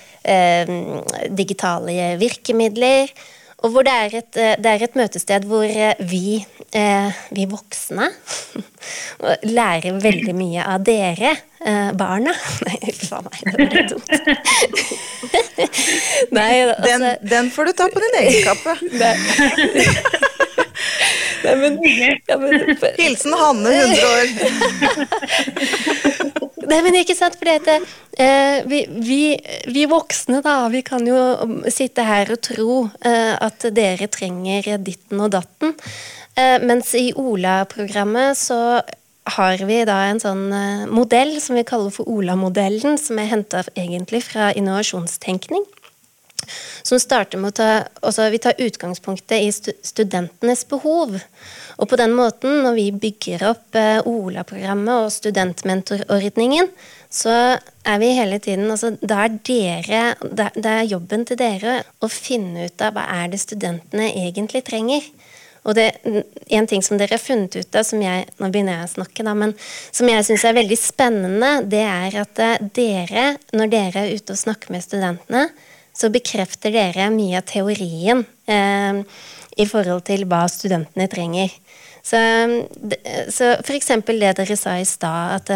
digitale 1.29 2.17
virkemidler. 2.17 3.13
Og 3.61 3.69
hvor 3.69 3.85
det 3.85 3.93
er, 3.93 4.15
et, 4.17 4.33
det 4.33 4.65
er 4.65 4.81
et 4.81 4.97
møtested 4.97 5.45
hvor 5.45 5.69
vi, 6.09 6.41
vi 7.37 7.45
voksne 7.45 8.09
lærer 9.57 10.01
veldig 10.01 10.35
mye 10.35 10.65
av 10.65 10.81
dere 10.89 11.35
eh, 11.65 11.91
barna. 11.97 12.33
Nei, 12.67 12.79
uff 12.91 13.11
a 13.13 13.21
meg, 13.25 13.37
det 13.57 13.67
ble 13.71 13.81
dumt. 13.91 14.09
Nei, 16.37 16.53
altså, 16.65 16.83
den, 16.87 17.01
den, 17.33 17.51
får 17.53 17.63
du 17.69 17.73
ta 17.77 17.85
på 17.91 17.99
din 18.03 18.15
egen 18.23 18.41
kappe. 18.49 18.73
Nei, 21.41 21.55
men, 21.57 21.73
ja, 22.27 22.37
men, 22.37 22.51
Hilsen 22.99 23.33
Hanne, 23.37 23.69
100 23.73 24.07
år. 24.11 24.25
Nei, 26.71 26.79
men 26.85 26.95
ikke 27.01 27.15
sant, 27.17 27.35
for 27.39 27.49
dette, 27.49 27.79
eh, 28.21 28.61
vi, 28.69 28.85
vi, 29.01 29.21
vi, 29.73 29.85
voksne, 29.89 30.41
da, 30.45 30.69
vi 30.71 30.81
kan 30.85 31.05
jo 31.07 31.17
sitte 31.73 32.05
her 32.05 32.31
og 32.35 32.41
tro 32.45 32.75
eh, 33.07 33.33
at 33.33 33.65
dere 33.75 34.07
trenger 34.13 34.77
ditten 34.83 35.19
og 35.23 35.33
datten. 35.35 35.73
Eh, 36.37 36.57
mens 36.63 36.93
i 36.95 37.11
Ola-programmet 37.17 38.37
så 38.39 38.79
har 39.23 39.61
vi 39.67 39.81
da 39.85 39.97
en 40.09 40.21
sånn 40.21 40.47
eh, 40.55 40.87
modell 40.89 41.35
som 41.41 41.57
vi 41.59 41.65
kaller 41.67 41.93
for 41.93 42.09
Ola-modellen, 42.09 42.97
som 42.97 43.19
er 43.21 43.29
henta 43.31 43.63
egentlig 43.75 44.23
fra 44.25 44.49
innovasjonstenkning. 44.57 45.67
Som 46.83 46.99
starter 46.99 47.37
med 47.37 47.53
å 47.53 47.57
ta, 47.59 47.67
også 48.01 48.29
Vi 48.33 48.39
tar 48.41 48.57
utgangspunktet 48.59 49.43
i 49.45 49.51
studentenes 49.85 50.65
behov. 50.67 51.19
Og 51.77 51.89
på 51.89 51.99
den 51.99 52.15
måten, 52.17 52.63
når 52.65 52.73
vi 52.79 52.87
bygger 52.91 53.45
opp 53.51 53.77
eh, 53.77 54.01
Ola-programmet 54.09 55.05
og 55.05 55.13
studentmentorordningen, 55.13 56.71
så 57.11 57.35
er 57.85 58.01
vi 58.01 58.13
hele 58.15 58.39
tiden 58.39 58.71
altså, 58.71 58.93
da 59.01 59.25
er 59.25 59.37
dere, 59.45 60.03
Det 60.31 60.65
er 60.65 60.89
jobben 60.89 61.25
til 61.27 61.37
dere 61.37 61.81
å 62.01 62.09
finne 62.09 62.69
ut 62.69 62.81
av 62.81 62.95
hva 62.95 63.05
er 63.21 63.31
det 63.31 63.41
studentene 63.43 64.09
egentlig 64.09 64.63
trenger. 64.65 65.05
Og 65.61 65.75
det, 65.77 65.91
en 66.49 66.67
ting 66.69 66.81
som 66.81 66.97
dere 66.97 67.13
har 67.13 67.21
funnet 67.21 67.59
ut 67.59 67.75
av, 67.77 67.85
som 67.85 68.01
jeg 68.01 68.25
nå 68.41 68.49
begynner 68.49 68.79
jeg 68.79 68.87
å 68.87 68.93
snakke 68.95 69.25
da, 69.27 69.35
men 69.37 69.53
som 69.93 70.09
jeg 70.09 70.25
syns 70.25 70.45
er 70.47 70.57
veldig 70.57 70.77
spennende, 70.79 71.51
det 71.69 71.83
er 71.85 72.17
at 72.23 72.41
eh, 72.41 72.63
dere, 72.73 73.25
når 73.53 73.69
dere 73.69 74.05
er 74.05 74.15
ute 74.17 74.33
og 74.33 74.41
snakker 74.41 74.73
med 74.73 74.85
studentene, 74.85 75.45
så 75.93 76.09
bekrefter 76.09 76.73
dere 76.73 77.11
mye 77.13 77.37
av 77.41 77.45
teorien 77.51 78.25
eh, 78.49 79.03
i 79.61 79.67
forhold 79.69 80.05
til 80.09 80.25
hva 80.29 80.47
studentene 80.49 81.09
trenger. 81.11 81.53
Så, 82.01 82.17
så 83.29 83.53
f.eks. 83.61 83.91
det 84.07 84.33
dere 84.39 84.57
sa 84.57 84.77
i 84.81 84.87
stad, 84.89 85.37
at 85.37 85.51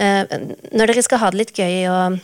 eh, 0.00 0.36
når 0.72 0.94
dere 0.94 1.04
skal 1.04 1.20
ha 1.20 1.32
det 1.32 1.42
litt 1.42 1.58
gøy 1.58 1.90
og 1.92 2.16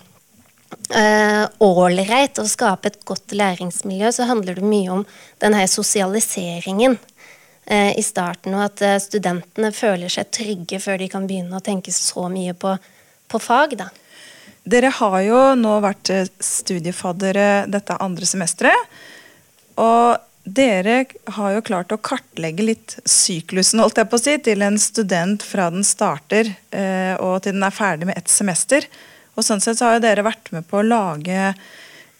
eh, 0.96 1.44
ålreit 1.64 2.40
uh, 2.40 2.44
å 2.44 2.48
skape 2.48 2.88
et 2.88 2.98
godt 3.08 3.36
læringsmiljø, 3.36 4.12
så 4.14 4.28
handler 4.30 4.56
det 4.58 4.64
mye 4.64 5.00
om 5.00 5.04
denne 5.42 5.66
sosialiseringen. 5.68 6.96
Eh, 7.70 7.98
i 7.98 8.02
starten, 8.02 8.54
og 8.56 8.62
at 8.64 8.80
eh, 8.80 8.94
studentene 8.96 9.68
føler 9.76 10.08
seg 10.08 10.30
trygge 10.32 10.78
før 10.80 11.02
de 11.02 11.08
kan 11.12 11.26
begynne 11.28 11.58
å 11.58 11.64
tenke 11.64 11.92
så 11.92 12.24
mye 12.32 12.54
på, 12.56 12.70
på 13.28 13.40
fag. 13.44 13.74
da. 13.76 13.90
Dere 14.64 14.88
har 14.96 15.16
jo 15.26 15.40
nå 15.60 15.74
vært 15.84 16.08
eh, 16.14 16.30
studiefaddere 16.40 17.66
dette 17.68 17.98
andre 18.00 18.28
semesteret. 18.30 18.96
Og 19.84 20.16
dere 20.48 21.02
har 21.36 21.58
jo 21.58 21.66
klart 21.68 21.92
å 21.92 22.00
kartlegge 22.00 22.64
litt 22.70 22.96
syklusen 23.04 23.84
holdt 23.84 24.00
jeg 24.00 24.08
på 24.08 24.16
å 24.16 24.22
si, 24.22 24.38
til 24.48 24.64
en 24.64 24.80
student 24.80 25.44
fra 25.44 25.68
den 25.68 25.84
starter 25.84 26.48
og 27.20 27.34
til 27.44 27.52
den 27.52 27.66
er 27.68 27.74
ferdig 27.76 28.08
med 28.08 28.16
ett 28.16 28.32
semester. 28.32 28.86
Og 29.36 29.44
sånn 29.44 29.60
sett 29.60 29.76
så 29.76 29.90
har 29.90 29.98
jo 29.98 30.06
dere 30.06 30.24
vært 30.24 30.48
med 30.56 30.64
på 30.70 30.80
å 30.80 30.86
lage 30.88 31.52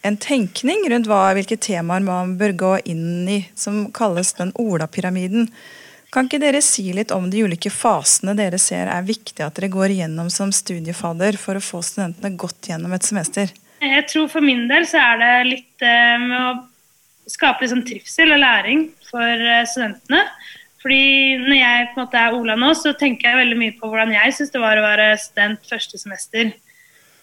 en 0.07 0.17
tenkning 0.21 0.87
rundt 0.91 1.09
hva, 1.11 1.33
hvilke 1.37 1.59
temaer 1.61 2.05
man 2.05 2.37
bør 2.39 2.55
gå 2.63 2.73
inn 2.93 3.29
i, 3.29 3.43
som 3.59 3.87
kalles 3.95 4.33
den 4.39 4.53
Ola-pyramiden. 4.59 5.49
Kan 6.15 6.29
ikke 6.29 6.41
dere 6.41 6.63
si 6.65 6.87
litt 6.97 7.13
om 7.13 7.27
de 7.29 7.43
ulike 7.45 7.71
fasene 7.73 8.33
dere 8.39 8.61
ser 8.63 8.89
er 8.89 9.05
viktig 9.05 9.45
at 9.45 9.59
dere 9.59 9.69
går 9.73 9.93
igjennom 9.93 10.31
som 10.33 10.55
studiefadder 10.55 11.37
for 11.41 11.59
å 11.59 11.65
få 11.65 11.83
studentene 11.85 12.33
godt 12.41 12.71
gjennom 12.71 12.95
et 12.97 13.05
semester? 13.05 13.51
Jeg 13.85 14.07
tror 14.11 14.31
For 14.33 14.43
min 14.43 14.65
del 14.71 14.87
så 14.89 15.03
er 15.03 15.21
det 15.21 15.35
litt 15.51 15.85
eh, 15.85 16.17
med 16.23 16.39
å 16.39 17.29
skape 17.31 17.69
sånn 17.69 17.85
trivsel 17.87 18.33
og 18.35 18.41
læring 18.41 18.89
for 19.11 19.27
eh, 19.27 19.67
studentene. 19.69 20.25
Fordi 20.83 21.03
når 21.43 21.57
jeg 21.59 21.91
på 21.91 21.99
en 21.99 22.05
måte 22.07 22.23
er 22.23 22.39
Ola 22.39 22.57
nå, 22.59 22.73
så 22.79 22.95
tenker 22.97 23.29
jeg 23.29 23.41
veldig 23.43 23.61
mye 23.61 23.77
på 23.77 23.91
hvordan 23.91 24.15
jeg 24.15 24.35
syns 24.35 24.55
det 24.55 24.63
var 24.63 24.79
å 24.79 24.87
være 24.87 25.11
student 25.21 25.69
første 25.69 26.01
semester. 26.01 26.55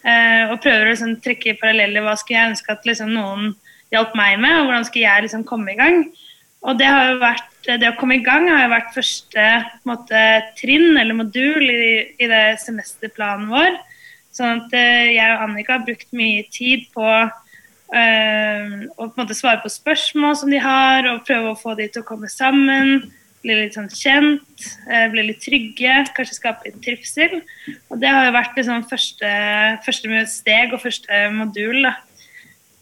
Eh, 0.06 0.52
og 0.52 0.60
prøver 0.62 0.86
å 0.86 0.92
liksom, 0.92 1.16
trekke 1.24 1.56
paralleller. 1.60 2.04
Hva 2.04 2.14
skulle 2.20 2.38
jeg 2.38 2.52
ønske 2.52 2.76
at 2.76 2.86
liksom, 2.86 3.10
noen 3.16 3.52
hjalp 3.94 4.14
meg 4.18 4.38
med, 4.42 4.60
og 4.60 4.68
hvordan 4.68 4.86
skulle 4.86 5.06
jeg 5.06 5.26
liksom, 5.26 5.46
komme 5.48 5.74
i 5.74 5.78
gang? 5.80 6.04
Og 6.66 6.78
det 6.78 6.88
vært 7.20 7.66
det 7.66 7.90
å 7.90 7.96
komme 7.98 8.18
i 8.18 8.24
gang 8.24 8.46
har 8.50 8.64
jo 8.64 8.72
vært 8.72 8.94
første 8.94 9.46
måte, 9.86 10.22
trinn 10.58 10.96
eller 10.98 11.18
modul 11.18 11.66
i, 11.66 11.90
i, 12.18 12.28
det 12.30 12.44
semesterplanen 12.62 13.50
vår. 13.50 13.76
Sånn 14.34 14.62
at 14.62 14.74
eh, 14.76 15.12
jeg 15.16 15.34
og 15.34 15.44
Annika 15.46 15.76
har 15.76 15.86
brukt 15.86 16.08
mye 16.16 16.44
tid 16.52 16.86
på 16.94 17.06
øh, 17.06 18.74
å 18.94 19.08
på 19.14 19.26
svare 19.34 19.62
på 19.62 19.72
spørsmål 19.72 20.38
som 20.42 20.52
de 20.52 20.62
har, 20.62 21.08
og 21.10 21.24
prøve 21.26 21.52
å 21.52 21.58
få 21.58 21.76
de 21.78 21.88
til 21.90 22.04
å 22.04 22.08
komme 22.08 22.30
sammen. 22.30 23.08
Bli 23.46 23.56
litt 23.60 23.76
sånn 23.76 23.90
kjent, 23.92 24.64
øh, 24.90 25.06
bli 25.12 25.28
litt 25.28 25.44
trygge, 25.44 26.00
kanskje 26.16 26.38
skape 26.40 26.66
litt 26.66 26.80
trivsel. 26.82 27.38
Og 27.92 28.00
det 28.02 28.10
har 28.10 28.26
jo 28.26 28.34
vært 28.34 28.58
liksom 28.58 28.82
første, 28.90 29.30
første 29.86 30.24
steg 30.32 30.74
og 30.74 30.82
første 30.82 31.20
modul. 31.36 31.84
da. 31.86 31.94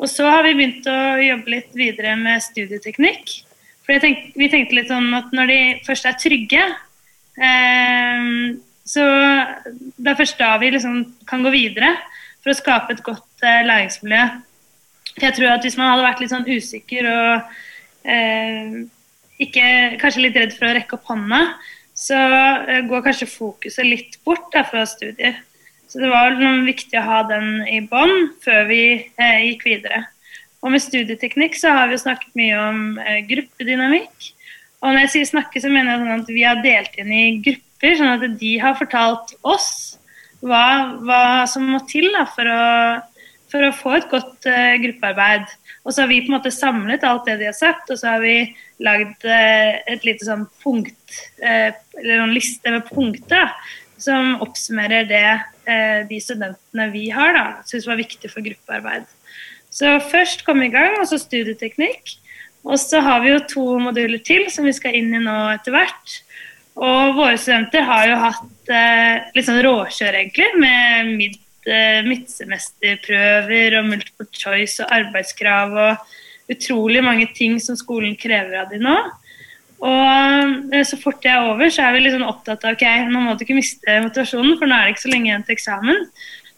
Og 0.01 0.09
så 0.11 0.27
har 0.27 0.43
vi 0.47 0.55
begynt 0.57 0.89
å 0.91 0.99
jobbe 1.23 1.53
litt 1.53 1.77
videre 1.77 2.17
med 2.19 2.43
studieteknikk. 2.43 3.37
For 3.85 4.01
tenk, 4.01 4.33
vi 4.39 4.49
tenkte 4.49 4.79
litt 4.79 4.89
sånn 4.89 5.13
at 5.17 5.33
når 5.37 5.53
de 5.53 5.61
først 5.85 6.09
er 6.09 6.17
trygge, 6.19 6.65
eh, 7.37 8.31
så 8.85 9.05
det 9.97 10.11
er 10.13 10.19
først 10.19 10.41
da 10.41 10.57
vi 10.61 10.73
liksom 10.75 10.99
kan 11.29 11.45
gå 11.45 11.53
videre 11.55 11.93
for 12.45 12.53
å 12.53 12.59
skape 12.59 12.97
et 12.97 13.05
godt 13.05 13.45
eh, 13.45 13.63
læringsmiljø. 13.69 14.25
For 15.15 15.29
jeg 15.29 15.37
tror 15.39 15.55
at 15.55 15.65
Hvis 15.65 15.79
man 15.79 15.93
hadde 15.93 16.05
vært 16.09 16.21
litt 16.21 16.33
sånn 16.33 16.49
usikker 16.49 17.09
og 17.09 17.55
eh, 18.05 18.85
ikke, 19.47 19.67
kanskje 20.03 20.27
litt 20.27 20.39
redd 20.41 20.55
for 20.57 20.69
å 20.69 20.75
rekke 20.77 20.99
opp 20.99 21.11
hånda, 21.13 21.41
så 21.95 22.19
eh, 22.19 22.85
går 22.89 23.05
kanskje 23.07 23.31
fokuset 23.31 23.87
litt 23.87 24.19
bort 24.27 24.51
da, 24.55 24.65
fra 24.67 24.85
studier. 24.89 25.39
Så 25.89 26.01
det 26.03 26.11
var 26.11 26.35
viktig 26.67 26.99
å 26.99 27.07
ha 27.07 27.21
den 27.29 27.61
i 27.71 27.79
bånn 27.87 28.33
før 28.43 28.67
vi 28.71 28.83
eh, 28.99 29.41
gikk 29.51 29.67
videre. 29.69 30.05
Og 30.65 30.73
med 30.73 30.81
studieteknikk 30.81 31.59
så 31.61 31.75
har 31.77 31.91
vi 31.91 32.01
snakket 32.01 32.33
mye 32.41 32.57
om 32.57 32.81
eh, 33.03 33.21
gruppedynamikk. 33.29 34.31
Og 34.85 34.93
når 34.93 35.05
jeg 35.05 35.13
sier 35.15 35.29
snakke, 35.29 35.61
så 35.61 35.71
mener 35.73 35.93
jeg 35.93 36.03
sånn 36.03 36.23
at 36.25 36.33
vi 36.33 36.45
har 36.45 36.63
delt 36.65 36.97
inn 37.01 37.13
i 37.13 37.25
grupper, 37.45 37.99
sånn 38.01 38.15
at 38.17 38.25
de 38.41 38.53
har 38.61 38.77
fortalt 38.77 39.37
oss 39.45 39.69
hva, 40.45 40.65
hva 41.05 41.23
som 41.49 41.65
må 41.69 41.81
til 41.89 42.11
da, 42.13 42.25
for, 42.29 42.49
å, 42.49 42.65
for, 43.53 43.65
å, 43.65 43.73
få 43.77 43.95
et 43.97 44.11
godt 44.11 44.49
uh, 44.51 44.75
gruppearbeid. 44.83 45.55
Og 45.85 45.93
så 45.93 46.03
har 46.03 46.11
vi 46.11 46.23
på 46.25 46.33
en 46.33 46.39
måte 46.39 46.53
samlet 46.55 47.05
alt 47.05 47.27
det 47.29 47.39
de 47.43 47.49
har 47.51 47.57
sagt, 47.57 47.91
og 47.93 48.01
så 48.01 48.15
har 48.15 48.23
vi 48.25 48.37
lagd 48.85 49.27
uh, 49.29 49.73
et 49.93 50.07
lite 50.07 50.25
sånn 50.27 50.47
punkt, 50.65 51.19
uh, 51.45 51.71
eller 52.01 52.25
en 52.25 52.33
liste 52.35 52.73
med 52.73 52.89
punkter 52.89 53.53
som 54.01 54.35
oppsummerer 54.45 55.07
det 55.09 55.27
de 56.11 56.19
studentene 56.21 56.91
vi 56.93 57.07
har, 57.09 57.31
da, 57.33 57.45
syns 57.65 57.87
var 57.89 57.97
viktig 57.97 58.29
for 58.29 58.45
gruppearbeid. 58.45 59.07
Så 59.73 59.95
først 60.11 60.45
komme 60.45 60.67
i 60.67 60.73
gang, 60.75 60.99
og 61.01 61.07
så 61.09 61.17
studieteknikk. 61.17 62.13
Og 62.65 62.79
så 62.81 63.01
har 63.05 63.23
vi 63.25 63.33
jo 63.33 63.41
to 63.49 63.65
moduler 63.83 64.21
til 64.25 64.47
som 64.53 64.69
vi 64.69 64.75
skal 64.77 64.97
inn 64.97 65.13
i 65.17 65.23
nå 65.23 65.37
etter 65.55 65.75
hvert. 65.75 66.19
Og 66.75 67.15
våre 67.19 67.37
studenter 67.39 67.85
har 67.87 68.09
jo 68.09 68.21
hatt 68.23 68.73
eh, 68.73 69.27
litt 69.37 69.47
sånn 69.47 69.63
råkjør, 69.63 70.17
egentlig, 70.19 70.49
med 70.59 71.11
mid, 71.21 71.37
eh, 71.39 71.44
midtsemesterprøver 72.07 73.79
og 73.79 73.89
multiple 73.89 74.27
choice 74.37 74.85
og 74.85 74.93
arbeidskrav 74.93 75.73
og 75.73 76.53
utrolig 76.53 77.01
mange 77.05 77.29
ting 77.37 77.57
som 77.63 77.77
skolen 77.79 78.17
krever 78.21 78.61
av 78.61 78.73
de 78.73 78.81
nå. 78.83 78.97
Og 79.85 80.73
eh, 80.73 80.85
så 80.87 80.99
fort 81.01 81.21
det 81.25 81.33
er 81.33 81.45
over, 81.51 81.69
så 81.73 81.87
er 81.87 81.97
vi 81.97 82.13
sånn 82.13 82.27
opptatt 82.27 82.65
av 82.65 82.77
ok, 82.77 82.85
nå 83.11 83.23
må 83.25 83.35
du 83.35 83.45
ikke 83.45 83.59
miste 83.59 84.01
motivasjonen, 84.05 84.57
for 84.61 84.71
nå 84.71 84.77
er 84.77 84.89
det 84.89 84.95
ikke 84.95 85.07
så 85.07 85.13
lenge 85.13 85.31
igjen 85.31 85.47
til 85.47 85.57
eksamen. 85.57 86.05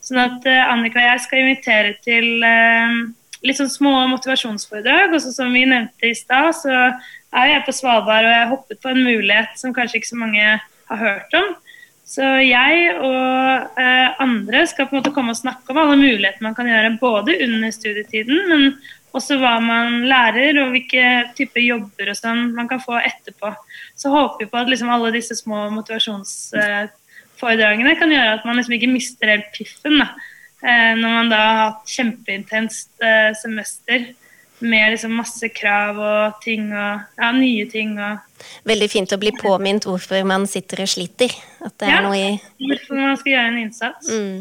Sånn 0.06 0.22
at 0.22 0.44
uh, 0.46 0.70
Annika 0.70 1.00
og 1.00 1.08
jeg 1.08 1.22
skal 1.24 1.42
invitere 1.42 1.96
til 2.04 2.28
litt 3.42 3.58
sånn 3.58 3.72
små 3.72 3.94
motivasjonsforedrag. 4.12 5.14
Og 5.16 5.22
som 5.24 5.50
vi 5.54 5.64
nevnte 5.66 6.10
i 6.10 6.14
stad, 6.14 6.52
så 6.54 6.74
er 6.76 7.50
jeg 7.50 7.64
på 7.66 7.74
Svalbard 7.74 8.26
og 8.26 8.32
jeg 8.32 8.42
har 8.44 8.52
hoppet 8.52 8.82
på 8.82 8.92
en 8.92 9.02
mulighet 9.02 9.58
som 9.58 9.74
kanskje 9.76 10.00
ikke 10.00 10.12
så 10.12 10.20
mange 10.20 10.44
har 10.62 11.00
hørt 11.02 11.36
om. 11.36 11.54
Så 12.06 12.22
jeg 12.46 12.92
og 13.02 13.80
eh, 13.82 14.10
andre 14.22 14.60
skal 14.70 14.86
på 14.86 14.94
en 14.94 15.00
måte 15.00 15.10
komme 15.14 15.32
og 15.34 15.40
snakke 15.40 15.72
om 15.72 15.80
alle 15.82 15.96
muligheter 15.98 16.44
man 16.44 16.54
kan 16.54 16.68
gjøre 16.70 16.92
både 17.00 17.34
under 17.42 17.72
studietiden, 17.74 18.44
men 18.46 18.68
også 19.16 19.38
hva 19.40 19.54
man 19.64 20.02
lærer 20.06 20.58
og 20.62 20.70
hvilke 20.74 21.04
typer 21.38 21.60
jobber 21.64 22.10
og 22.12 22.16
sånn 22.18 22.52
man 22.54 22.68
kan 22.70 22.80
få 22.82 22.94
etterpå. 23.00 23.48
Så 23.98 24.10
håper 24.12 24.44
vi 24.44 24.50
på 24.52 24.58
at 24.60 24.68
liksom 24.70 24.90
alle 24.92 25.16
disse 25.16 25.34
små 25.38 25.58
motivasjonsforedragene 25.74 27.92
eh, 27.94 27.98
kan 27.98 28.12
gjøre 28.14 28.34
at 28.38 28.44
man 28.46 28.56
liksom 28.60 28.76
ikke 28.78 28.92
mister 28.92 29.26
helt 29.32 29.48
piffen. 29.56 29.94
Da. 30.02 30.08
Eh, 30.62 30.94
når 31.00 31.10
man 31.18 31.30
da 31.32 31.38
har 31.42 31.56
hatt 31.64 31.82
kjempeintenst 31.90 32.90
eh, 33.02 33.32
semester 33.42 33.98
med 34.64 34.90
liksom 34.94 35.12
masse 35.18 35.48
krav 35.52 35.98
og 36.00 36.38
ting 36.44 36.62
og 36.72 37.00
ja, 37.18 37.32
nye 37.36 37.66
ting. 37.70 38.00
Og 38.00 38.18
Veldig 38.68 38.88
fint 38.92 39.12
å 39.12 39.18
bli 39.20 39.32
påminnet 39.36 39.84
hvorfor 39.88 40.24
man 40.28 40.46
sitter 40.50 40.82
og 40.84 40.88
sliter. 40.90 41.30
At 41.64 41.74
det 41.82 41.88
ja, 41.90 41.96
er 41.98 42.02
noe 42.06 42.16
i 42.16 42.18
hvorfor 42.64 42.94
man 43.00 43.16
skal 43.20 43.32
gjøre 43.34 43.48
en 43.52 43.62
innsats. 43.64 44.04
Mm. 44.12 44.36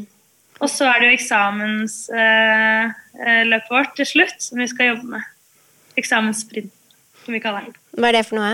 Og 0.64 0.70
så 0.72 0.84
er 0.88 0.98
det 1.02 1.08
jo 1.10 1.18
eksamensløpet 1.18 3.52
eh, 3.52 3.72
vårt 3.72 3.92
til 3.98 4.08
slutt 4.08 4.40
som 4.40 4.60
vi 4.62 4.68
skal 4.72 4.86
jobbe 4.94 5.08
med. 5.18 5.24
Eksamenssprint, 6.00 6.74
som 7.24 7.32
vi 7.36 7.40
kaller 7.44 7.62
det. 7.68 7.76
Hva 7.96 8.06
er 8.12 8.16
det 8.20 8.28
for 8.30 8.36
noe? 8.40 8.54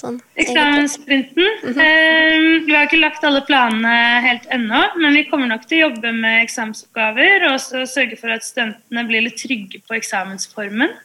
Sånn, 0.00 0.16
Eksamenssprinten. 0.40 1.44
Mm 1.62 1.74
-hmm. 1.76 2.66
vi 2.66 2.74
har 2.74 2.86
ikke 2.86 3.02
lagt 3.02 3.24
alle 3.24 3.42
planene 3.44 3.92
helt 4.24 4.46
ennå, 4.48 4.80
men 4.96 5.14
vi 5.14 5.26
kommer 5.28 5.46
nok 5.50 5.66
til 5.68 5.76
å 5.76 5.88
jobbe 5.88 6.12
med 6.16 6.42
eksamensoppgaver 6.44 7.44
og 7.50 7.60
sørge 7.60 8.16
for 8.16 8.32
at 8.32 8.46
studentene 8.46 9.04
blir 9.04 9.26
litt 9.26 9.36
trygge 9.42 9.82
på 9.84 9.98
eksamensformen. 9.98 10.96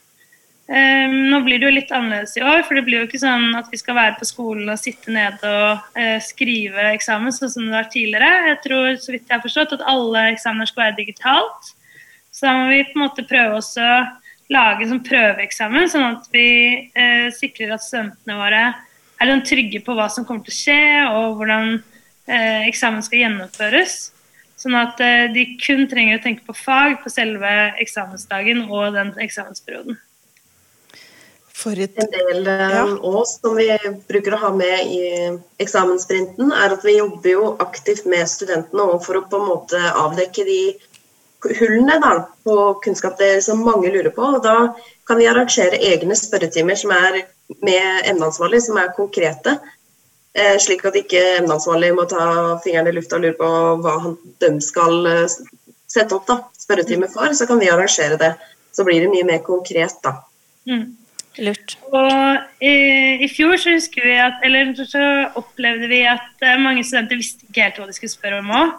Um, 0.66 1.30
nå 1.30 1.44
blir 1.46 1.60
det 1.60 1.68
jo 1.68 1.76
litt 1.76 1.92
annerledes 1.94 2.38
i 2.40 2.42
år, 2.42 2.64
for 2.66 2.74
det 2.74 2.86
blir 2.88 3.04
jo 3.04 3.06
ikke 3.06 3.22
sånn 3.22 3.52
at 3.54 3.68
vi 3.70 3.78
skal 3.78 4.00
være 4.00 4.16
på 4.18 4.26
skolen 4.26 4.72
og 4.74 4.80
sitte 4.82 5.12
nede 5.14 5.46
og 5.46 5.84
uh, 5.94 6.18
skrive 6.26 6.88
eksamen 6.96 7.36
sånn 7.36 7.52
som 7.54 7.68
det 7.68 7.76
var 7.76 7.92
tidligere. 7.94 8.32
Jeg 8.50 8.62
tror 8.64 8.96
så 8.98 9.12
vidt 9.14 9.28
jeg 9.28 9.36
har 9.36 9.44
forstått 9.44 9.76
at 9.78 9.86
alle 9.92 10.30
eksamener 10.32 10.72
skal 10.72 10.88
være 10.88 11.02
digitalt. 11.04 11.76
Så 12.32 12.48
da 12.48 12.56
må 12.58 12.72
vi 12.72 12.82
på 12.88 12.98
en 12.98 13.04
måte 13.06 13.28
prøve 13.28 13.60
oss 13.60 13.76
å 13.78 13.92
lage 14.54 14.86
en 14.86 14.96
sånn 14.96 15.06
prøveeksamen, 15.06 15.88
sånn 15.90 16.08
at 16.16 16.28
vi 16.34 16.50
eh, 16.94 17.30
sikrer 17.34 17.76
at 17.76 17.86
studentene 17.86 18.38
våre 18.38 18.66
er 19.20 19.32
sånn 19.32 19.46
trygge 19.48 19.82
på 19.86 19.96
hva 19.98 20.08
som 20.12 20.26
kommer 20.28 20.46
til 20.46 20.54
å 20.56 20.60
skje, 20.60 20.82
og 21.12 21.38
hvordan 21.40 21.78
eh, 21.78 22.66
eksamen 22.70 23.06
skal 23.06 23.26
gjennomføres. 23.26 24.00
Sånn 24.60 24.76
at 24.80 25.00
eh, 25.04 25.28
de 25.36 25.46
kun 25.60 25.86
trenger 25.92 26.20
å 26.20 26.24
tenke 26.24 26.46
på 26.48 26.56
fag 26.58 27.02
på 27.04 27.12
selve 27.12 27.54
eksamensdagen 27.84 28.66
og 28.70 28.96
den 28.96 29.14
eksamensperioden. 29.24 30.00
Et... 31.66 31.96
En 31.98 32.10
del 32.12 32.48
av 32.52 32.74
ja. 32.76 32.84
oss 33.08 33.38
som 33.40 33.56
vi 33.58 33.70
bruker 34.10 34.36
å 34.36 34.42
ha 34.42 34.50
med 34.54 34.92
i 34.92 35.06
eksamenssprinten, 35.64 36.52
er 36.52 36.76
at 36.76 36.84
vi 36.86 36.98
jobber 36.98 37.32
jo 37.32 37.46
aktivt 37.64 38.06
med 38.12 38.28
studentene 38.30 39.00
for 39.02 39.18
å 39.18 39.24
på 39.26 39.40
en 39.40 39.48
måte 39.48 39.80
avdekke 39.96 40.46
de 40.46 40.60
hullene 41.60 42.00
da, 42.02 42.12
på 42.44 42.58
kunnskap 42.84 43.18
det 43.20 43.44
som 43.46 43.64
mange 43.66 43.92
lurer 43.94 44.12
på. 44.14 44.22
og 44.38 44.44
Da 44.44 44.74
kan 45.08 45.20
vi 45.22 45.30
arrangere 45.30 45.80
egne 45.92 46.18
spørretimer 46.18 46.78
som 46.80 46.94
er 46.96 47.24
med 47.62 48.10
emneansvarlig, 48.10 48.62
som 48.66 48.80
er 48.82 48.94
konkrete. 48.98 49.60
Eh, 50.36 50.58
slik 50.60 50.84
at 50.86 50.98
ikke 51.00 51.22
emneansvarlig 51.40 51.94
må 51.96 52.08
ta 52.12 52.26
fingeren 52.64 52.90
i 52.92 52.96
lufta 52.98 53.20
og 53.20 53.24
lure 53.24 53.38
på 53.40 53.52
hva 53.86 53.96
de 54.44 54.52
skal 54.64 55.08
eh, 55.08 55.38
sette 55.88 56.18
opp 56.18 56.28
da, 56.28 56.42
spørretime 56.60 57.08
for. 57.14 57.32
Så 57.38 57.48
kan 57.48 57.62
vi 57.62 57.72
arrangere 57.72 58.20
det. 58.20 58.34
Så 58.76 58.84
blir 58.84 59.06
det 59.06 59.12
mye 59.14 59.28
mer 59.28 59.44
konkret, 59.46 59.96
da. 60.04 60.18
Mm. 60.68 60.98
Lurt. 61.44 61.76
Og 61.92 62.64
i, 62.64 62.76
i, 63.24 63.28
fjor 63.32 63.58
så 63.60 63.76
husker 63.76 64.06
vi 64.08 64.16
at, 64.24 64.38
eller 64.48 64.72
så 64.88 65.06
opplevde 65.40 65.90
vi 65.92 66.02
at 66.08 66.44
eh, 66.44 66.60
mange 66.60 66.84
studenter 66.88 67.20
visste 67.20 67.48
ikke 67.48 67.66
helt 67.66 67.80
hva 67.80 67.88
de 67.90 67.96
skulle 67.96 68.14
spørre 68.14 68.40
om 68.44 68.54
òg. 68.56 68.76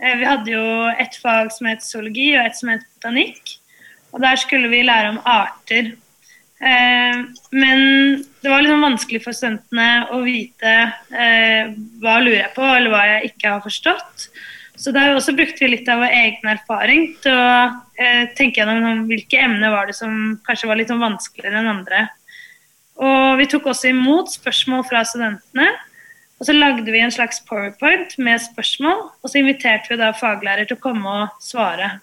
Eh, 0.00 0.16
vi 0.20 0.26
hadde 0.28 0.54
jo 0.54 0.64
et 1.00 1.18
fag 1.22 1.52
som 1.54 1.68
het 1.70 1.84
zoologi, 1.84 2.32
og 2.38 2.46
et 2.46 2.58
som 2.58 2.72
het 2.72 2.86
botanikk. 2.96 3.58
Og 4.14 4.22
der 4.22 4.40
skulle 4.40 4.70
vi 4.70 4.84
lære 4.86 5.12
om 5.14 5.20
arter. 5.26 5.92
Eh, 6.64 7.20
men 7.52 7.80
det 8.42 8.50
var 8.50 8.64
liksom 8.64 8.84
vanskelig 8.86 9.22
for 9.24 9.36
studentene 9.36 10.08
å 10.14 10.22
vite 10.24 10.74
hva 11.10 11.30
hva 12.02 12.18
lurer 12.22 12.44
jeg 12.44 12.54
på, 12.56 12.66
eller 12.66 12.92
hva 12.92 13.04
jeg 13.10 13.32
ikke 13.32 13.54
har 13.56 13.64
forstått. 13.64 14.28
Så 14.74 14.90
der 14.94 15.14
også 15.14 15.36
brukte 15.36 15.62
vi 15.62 15.70
litt 15.70 15.88
av 15.88 16.02
vår 16.02 16.12
egen 16.12 16.50
erfaring 16.50 17.12
til 17.22 17.36
å 17.38 17.70
tenke 18.34 18.58
gjennom 18.58 19.04
hvilke 19.06 19.38
emner 19.38 19.70
var 19.70 19.86
det 19.86 19.94
som 19.94 20.34
kanskje 20.44 20.66
var 20.66 20.80
litt 20.80 20.90
sånn 20.90 21.02
vanskeligere 21.02 21.60
enn 21.60 21.70
andre. 21.70 22.00
Og 23.02 23.38
vi 23.38 23.46
tok 23.50 23.70
også 23.70 23.90
imot 23.90 24.32
spørsmål 24.34 24.82
fra 24.88 25.04
studentene. 25.06 25.70
Og 26.40 26.48
så 26.48 26.54
lagde 26.56 26.90
vi 26.90 27.00
en 27.00 27.14
slags 27.14 27.40
powerpoint 27.46 28.16
med 28.18 28.42
spørsmål, 28.42 29.06
og 29.22 29.30
så 29.30 29.40
inviterte 29.40 29.92
vi 29.92 30.00
da 30.00 30.10
faglærer 30.16 30.66
til 30.68 30.78
å 30.78 30.82
komme 30.82 31.14
og 31.22 31.44
svare. 31.44 31.98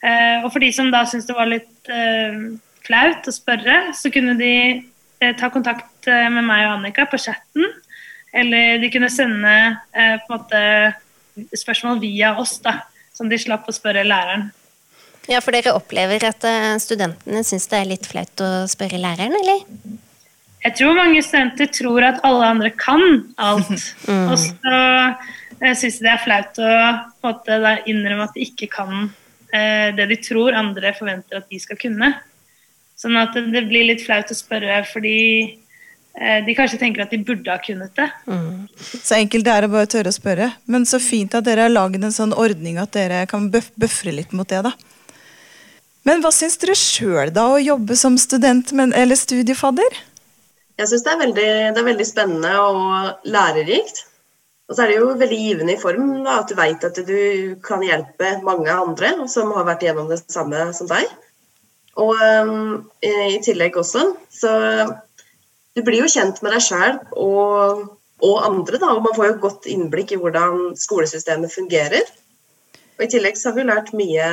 Eh, 0.00 0.40
og 0.40 0.48
for 0.52 0.64
de 0.64 0.70
som 0.72 0.88
da 0.92 1.04
syntes 1.08 1.28
det 1.28 1.36
var 1.36 1.50
litt 1.50 1.92
eh, 1.92 2.38
flaut 2.86 3.28
å 3.28 3.34
spørre, 3.34 3.82
så 3.96 4.12
kunne 4.12 4.38
de 4.40 4.54
eh, 4.80 5.34
ta 5.36 5.50
kontakt 5.52 6.08
eh, 6.08 6.28
med 6.32 6.46
meg 6.48 6.64
og 6.66 6.78
Annika 6.78 7.04
på 7.10 7.20
chatten. 7.20 7.68
Eller 8.32 8.78
de 8.80 8.90
kunne 8.94 9.10
sende 9.12 9.54
eh, 9.92 10.16
på 10.24 10.32
en 10.32 10.38
måte 10.38 11.56
spørsmål 11.60 12.00
via 12.02 12.32
oss, 12.40 12.58
da, 12.64 12.78
som 13.16 13.28
de 13.28 13.38
slapp 13.40 13.68
å 13.68 13.74
spørre 13.74 14.06
læreren. 14.06 14.48
Ja, 15.28 15.42
For 15.44 15.54
dere 15.54 15.76
opplever 15.76 16.24
at 16.26 16.46
eh, 16.48 16.76
studentene 16.82 17.44
syns 17.46 17.68
det 17.70 17.82
er 17.82 17.90
litt 17.92 18.08
flaut 18.08 18.42
å 18.42 18.50
spørre 18.70 18.98
læreren, 19.02 19.36
eller? 19.42 19.66
Jeg 20.60 20.76
tror 20.76 20.96
mange 20.96 21.22
studenter 21.24 21.70
tror 21.72 22.04
at 22.04 22.18
alle 22.26 22.48
andre 22.54 22.72
kan 22.76 23.04
alt. 23.40 23.70
Mm. 24.10 24.32
Og 24.32 24.38
så 24.40 24.76
syns 25.76 25.98
de 26.00 26.06
det 26.06 26.12
er 26.14 26.22
flaut 26.24 26.58
å 26.64 26.70
måte, 27.22 27.56
innrømme 27.88 28.24
at 28.26 28.36
de 28.36 28.46
ikke 28.46 28.70
kan 28.72 29.10
eh, 29.52 29.90
det 29.96 30.06
de 30.08 30.16
tror 30.24 30.56
andre 30.56 30.94
forventer 30.96 31.40
at 31.40 31.50
de 31.52 31.60
skal 31.60 31.78
kunne. 31.80 32.08
Sånn 32.98 33.18
at 33.20 33.36
det 33.36 33.66
blir 33.68 33.86
litt 33.90 34.04
flaut 34.04 34.32
å 34.32 34.36
spørre 34.36 34.80
fordi 34.88 35.20
eh, 36.16 36.40
de 36.46 36.56
kanskje 36.56 36.80
tenker 36.80 37.04
at 37.04 37.12
de 37.12 37.20
burde 37.24 37.52
ha 37.52 37.60
kunnet 37.62 37.92
det. 37.96 38.08
Mm. 38.28 38.66
Så 38.80 39.18
enkelt 39.20 39.46
det 39.46 39.54
er 39.54 39.68
å 39.68 39.72
bare 39.72 39.90
tørre 39.92 40.12
å 40.12 40.16
spørre. 40.16 40.50
Men 40.64 40.88
så 40.88 41.00
fint 41.02 41.36
at 41.36 41.46
dere 41.48 41.68
har 41.68 41.74
laget 41.76 42.08
en 42.08 42.16
sånn 42.16 42.36
ordning 42.36 42.80
at 42.80 42.96
dere 42.96 43.26
kan 43.30 43.50
bøfre 43.52 44.16
litt 44.16 44.32
mot 44.36 44.48
det, 44.48 44.64
da. 44.66 44.74
Men 46.08 46.22
hva 46.24 46.32
syns 46.32 46.56
dere 46.60 46.76
sjøl 46.78 47.32
da, 47.36 47.50
å 47.52 47.60
jobbe 47.60 47.96
som 48.00 48.16
student 48.20 48.72
eller 48.72 49.18
studiefadder? 49.18 50.00
Jeg 50.80 50.88
syns 50.88 51.04
det, 51.04 51.32
det, 51.36 51.48
er 51.76 51.84
veldig 51.84 52.06
spennende 52.08 52.54
og 52.64 53.26
lærerikt. 53.28 54.06
Og 54.70 54.76
så 54.76 54.84
er 54.84 54.92
det 54.92 55.00
jo 55.00 55.10
veldig 55.18 55.38
givende 55.40 55.74
i 55.74 55.80
form 55.80 56.12
da, 56.22 56.38
at 56.40 56.48
du 56.48 56.54
vet 56.56 56.84
at 56.86 56.98
du 57.04 57.56
kan 57.66 57.82
hjelpe 57.82 58.36
mange 58.46 58.70
andre 58.70 59.10
som 59.28 59.50
har 59.56 59.66
vært 59.66 59.82
gjennom 59.84 60.08
det 60.08 60.20
samme 60.30 60.68
som 60.76 60.88
deg. 60.88 61.10
Og 62.00 62.14
um, 62.14 62.76
i 63.02 63.40
tillegg 63.44 63.76
også, 63.76 64.12
så 64.30 64.52
du 65.74 65.82
blir 65.84 66.04
jo 66.04 66.12
kjent 66.12 66.38
med 66.40 66.54
deg 66.54 66.62
sjøl 66.64 67.00
og, 67.18 67.82
og, 68.22 68.36
andre, 68.46 68.78
da. 68.78 68.94
Og 68.94 69.02
man 69.04 69.16
får 69.18 69.32
jo 69.32 69.40
godt 69.42 69.68
innblikk 69.70 70.14
i 70.14 70.20
hvordan 70.22 70.70
skolesystemet 70.78 71.52
fungerer. 71.52 72.06
Og 72.96 73.04
i 73.04 73.10
tillegg 73.10 73.36
så 73.36 73.50
har 73.50 73.58
vi 73.58 73.66
lært 73.66 73.92
mye 73.96 74.30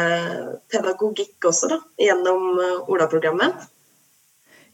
pedagogikk 0.71 1.49
også, 1.49 1.73
da, 1.73 1.81
gjennom 2.07 2.61
uh, 2.61 2.93
Ola-programmet. 2.93 3.67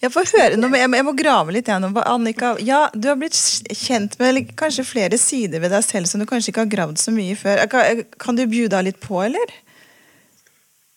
Jeg 0.03 0.11
får 0.11 0.31
høre 0.35 0.55
noe, 0.59 0.75
jeg 0.75 0.89
må, 0.91 0.97
jeg 0.99 1.05
må 1.07 1.11
grave 1.15 1.53
litt 1.55 1.69
gjennom 1.71 1.95
Annika, 2.01 2.57
ja, 2.59 2.89
du 2.91 3.05
har 3.07 3.15
blitt 3.21 3.37
kjent 3.71 4.17
med 4.19 4.49
kanskje 4.59 4.83
flere 4.83 5.19
sider 5.21 5.61
ved 5.63 5.71
deg 5.71 5.83
selv 5.85 6.09
som 6.09 6.19
du 6.19 6.25
kanskje 6.27 6.51
ikke 6.51 6.65
har 6.65 6.73
gravd 6.73 6.99
så 6.99 7.13
mye 7.15 7.37
før. 7.39 7.61
Kan, 7.71 8.01
kan 8.19 8.35
du 8.35 8.43
bjuda 8.51 8.81
litt 8.83 8.99
på, 8.99 9.21
eller? 9.23 9.53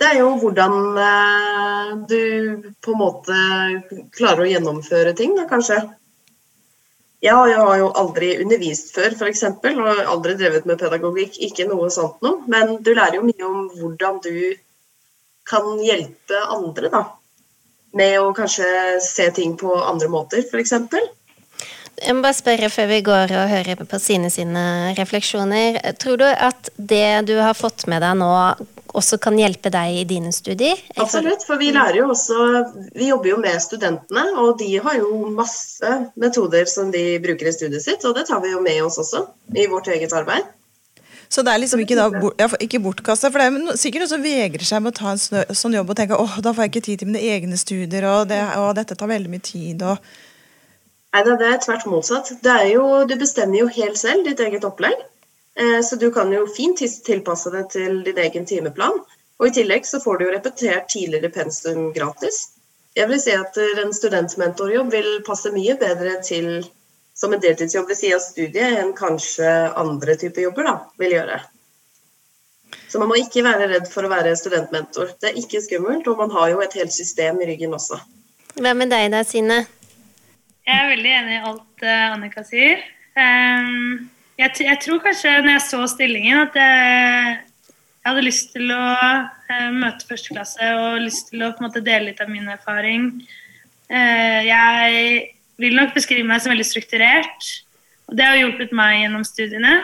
Det 0.02 0.08
er 0.08 0.18
jo 0.18 0.32
hvordan 0.40 0.74
eh, 1.04 1.92
du 2.10 2.72
på 2.82 2.96
en 2.96 2.98
måte 2.98 3.36
klarer 4.16 4.42
å 4.42 4.48
gjennomføre 4.50 5.12
ting, 5.20 5.36
da, 5.38 5.44
kanskje. 5.52 5.78
Ja, 7.22 7.36
jeg 7.46 7.60
har 7.62 7.78
jo 7.78 7.92
aldri 8.02 8.32
undervist 8.42 8.90
før, 8.96 9.14
f.eks., 9.14 9.44
og 9.70 10.02
aldri 10.02 10.34
drevet 10.40 10.66
med 10.66 10.82
pedagogikk. 10.82 11.38
Ikke 11.46 11.68
noe 11.70 11.92
sånt 11.94 12.18
noe. 12.26 12.42
Men 12.50 12.80
du 12.82 12.90
lærer 12.90 13.20
jo 13.20 13.28
mye 13.28 13.46
om 13.46 13.62
hvordan 13.78 14.18
du 14.26 14.34
kan 15.46 15.78
hjelpe 15.78 16.42
andre, 16.58 16.90
da 16.90 17.04
med 17.96 18.18
å 18.20 18.32
kanskje 18.36 18.66
se 19.04 19.30
ting 19.36 19.56
på 19.58 19.72
andre 19.80 20.10
måter, 20.12 20.44
f.eks. 20.44 20.74
Jeg 21.96 22.12
må 22.12 22.20
bare 22.26 22.36
spørre 22.36 22.68
før 22.68 22.90
vi 22.90 23.02
går 23.04 23.32
og 23.32 23.50
hører 23.50 23.78
på 23.88 23.98
Sine 24.02 24.28
sine 24.32 24.62
refleksjoner. 24.98 25.78
Tror 26.00 26.20
du 26.20 26.26
at 26.28 26.68
det 26.76 27.24
du 27.30 27.38
har 27.40 27.56
fått 27.56 27.86
med 27.88 28.04
deg 28.04 28.18
nå, 28.20 28.28
også 28.96 29.16
kan 29.20 29.38
hjelpe 29.40 29.72
deg 29.72 30.02
i 30.02 30.04
dine 30.08 30.32
studier? 30.32 30.80
Absolutt, 31.00 31.44
for 31.48 31.60
vi 31.60 31.72
lærer 31.74 32.00
jo 32.02 32.10
også 32.12 32.36
Vi 32.96 33.08
jobber 33.10 33.32
jo 33.32 33.40
med 33.40 33.64
studentene, 33.64 34.26
og 34.42 34.58
de 34.60 34.70
har 34.76 35.00
jo 35.00 35.30
masse 35.32 35.96
metoder 36.20 36.68
som 36.68 36.92
de 36.92 37.16
bruker 37.24 37.48
i 37.48 37.56
studiet 37.56 37.84
sitt, 37.84 38.04
og 38.04 38.16
det 38.16 38.26
tar 38.28 38.44
vi 38.44 38.52
jo 38.52 38.60
med 38.64 38.82
oss 38.84 39.00
også 39.00 39.24
i 39.56 39.68
vårt 39.72 39.88
eget 39.92 40.12
arbeid. 40.16 40.44
Så 41.28 41.42
det 41.42 41.52
er 41.52 41.60
liksom 41.62 41.82
ikke, 41.82 41.96
da, 41.98 42.06
ja, 42.38 42.48
ikke 42.62 42.80
bortkasta. 42.84 43.30
For 43.32 43.42
det 43.42 43.48
er 43.48 43.80
sikkert 43.80 44.04
noen 44.04 44.12
som 44.12 44.24
vegrer 44.24 44.66
seg 44.68 44.84
med 44.84 44.94
å 44.94 44.98
ta 45.00 45.12
en 45.14 45.56
sånn 45.58 45.76
jobb 45.76 45.90
og 45.92 45.98
tenke 45.98 46.20
åh, 46.22 46.38
da 46.44 46.52
får 46.54 46.66
jeg 46.66 46.72
ikke 46.74 46.86
tid 46.86 47.02
til 47.02 47.10
mine 47.10 47.24
egne 47.34 47.58
studier, 47.60 48.06
og, 48.12 48.28
det, 48.30 48.40
og 48.60 48.72
dette 48.78 48.96
tar 48.98 49.10
veldig 49.10 49.32
mye 49.32 49.44
tid. 49.44 49.82
og 49.82 49.98
Nei, 51.16 51.22
det 51.26 51.48
er 51.48 51.60
tvert 51.64 51.86
motsatt. 51.88 52.32
Det 52.44 52.52
er 52.52 52.70
jo, 52.74 52.86
du 53.08 53.14
bestemmer 53.18 53.62
jo 53.62 53.68
helt 53.72 53.98
selv 54.00 54.26
ditt 54.28 54.42
eget 54.44 54.66
opplegg. 54.68 54.98
Eh, 55.56 55.80
så 55.82 55.96
du 55.96 56.10
kan 56.12 56.32
jo 56.32 56.44
fint 56.50 56.82
tilpasse 57.06 57.52
det 57.54 57.70
til 57.72 58.02
din 58.04 58.18
egen 58.20 58.46
timeplan. 58.48 59.00
Og 59.40 59.48
i 59.48 59.54
tillegg 59.58 59.88
så 59.88 60.00
får 60.00 60.18
du 60.18 60.26
jo 60.26 60.34
repetert 60.34 60.90
tidligere 60.92 61.32
pensum 61.32 61.90
gratis. 61.96 62.50
Jeg 62.96 63.08
vil 63.10 63.20
si 63.20 63.32
at 63.36 63.56
en 63.82 63.92
studentmentorjobb 63.92 64.92
vil 64.92 65.08
passe 65.26 65.52
mye 65.52 65.76
bedre 65.80 66.14
til 66.24 66.64
som 67.16 67.32
en 67.32 67.40
deltidsjobb 67.40 67.88
ved 67.88 67.98
siden 67.98 68.18
av 68.18 68.24
studiet 68.24 68.80
enn 68.80 68.92
kanskje 68.96 69.52
andre 69.80 70.16
typer 70.20 70.44
jobber 70.44 70.68
da, 70.68 70.74
vil 71.00 71.16
gjøre. 71.16 71.38
Så 72.86 73.00
man 73.00 73.08
må 73.10 73.16
ikke 73.20 73.44
være 73.46 73.70
redd 73.70 73.88
for 73.90 74.06
å 74.06 74.10
være 74.12 74.34
studentmentor. 74.38 75.14
Det 75.20 75.30
er 75.30 75.40
ikke 75.40 75.62
skummelt, 75.64 76.06
og 76.10 76.20
man 76.20 76.34
har 76.34 76.52
jo 76.52 76.60
et 76.64 76.76
helt 76.78 76.94
system 76.94 77.40
i 77.40 77.48
ryggen 77.48 77.74
også. 77.76 77.98
Hva 78.56 78.72
med 78.76 78.92
deg 78.92 79.08
da, 79.12 79.22
Sine? 79.26 79.64
Jeg 80.66 80.76
er 80.82 80.92
veldig 80.92 81.14
enig 81.20 81.34
i 81.36 81.42
alt 81.48 81.84
uh, 81.86 82.04
Annika 82.14 82.44
sier. 82.46 82.80
Um, 83.16 84.08
jeg, 84.36 84.52
jeg, 84.60 84.78
tror 84.82 85.02
kanskje 85.04 85.34
når 85.40 85.52
jeg 85.54 85.64
så 85.66 85.82
stillingen, 85.92 86.42
at 86.42 86.58
jeg, 86.58 87.36
jeg 87.70 88.10
hadde 88.10 88.24
lyst 88.26 88.52
til 88.54 88.72
å 88.74 88.82
uh, 88.82 89.70
møte 89.76 90.08
første 90.08 90.34
klasse 90.34 90.72
og 90.80 91.04
lyst 91.04 91.30
til 91.30 91.46
å 91.46 91.52
på 91.54 91.62
en 91.62 91.68
måte 91.68 91.84
dele 91.86 92.10
litt 92.10 92.22
av 92.24 92.32
min 92.32 92.50
erfaring. 92.52 93.08
Uh, 93.88 94.40
jeg 94.46 95.35
vil 95.60 95.76
nok 95.76 95.94
beskrive 95.96 96.26
meg 96.28 96.42
som 96.42 96.52
veldig 96.52 96.66
strukturert. 96.68 97.52
Og 98.06 98.18
det 98.18 98.26
har 98.26 98.38
hjulpet 98.38 98.74
meg 98.76 99.02
gjennom 99.02 99.24
studiene. 99.26 99.74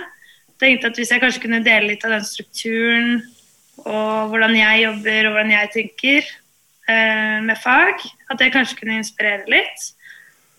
Tenkte 0.63 0.93
at 0.93 0.99
Hvis 0.99 1.11
jeg 1.11 1.23
kanskje 1.23 1.43
kunne 1.47 1.65
dele 1.65 1.93
litt 1.93 2.05
av 2.07 2.15
den 2.15 2.27
strukturen 2.27 3.23
og 3.83 4.31
hvordan 4.31 4.55
jeg 4.55 4.85
jobber 4.85 5.27
og 5.27 5.35
hvordan 5.35 5.53
jeg 5.55 5.71
tenker 5.75 6.27
eh, 6.93 7.39
med 7.43 7.59
fag, 7.59 8.05
at 8.31 8.39
det 8.39 8.53
kanskje 8.55 8.79
kunne 8.79 9.01
inspirere 9.01 9.49
litt. 9.51 9.87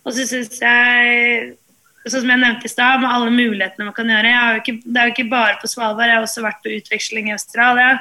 Og 0.04 0.16
så 0.16 0.26
syns 0.28 0.58
jeg, 0.60 1.54
sånn 2.04 2.26
som 2.26 2.34
jeg 2.34 2.42
nevnte 2.42 2.68
i 2.68 2.74
stad, 2.74 3.00
med 3.00 3.14
alle 3.14 3.32
mulighetene 3.32 3.88
man 3.88 3.96
kan 3.96 4.12
gjøre 4.12 4.34
jo 4.34 4.62
ikke, 4.64 4.76
Det 4.84 5.00
er 5.00 5.08
jo 5.08 5.16
ikke 5.16 5.32
bare 5.32 5.60
på 5.62 5.72
Svalbard, 5.72 6.10
jeg 6.10 6.20
har 6.20 6.28
også 6.28 6.44
vært 6.44 6.64
på 6.66 6.74
utveksling 6.74 7.30
i 7.30 7.38
Australia. 7.38 7.94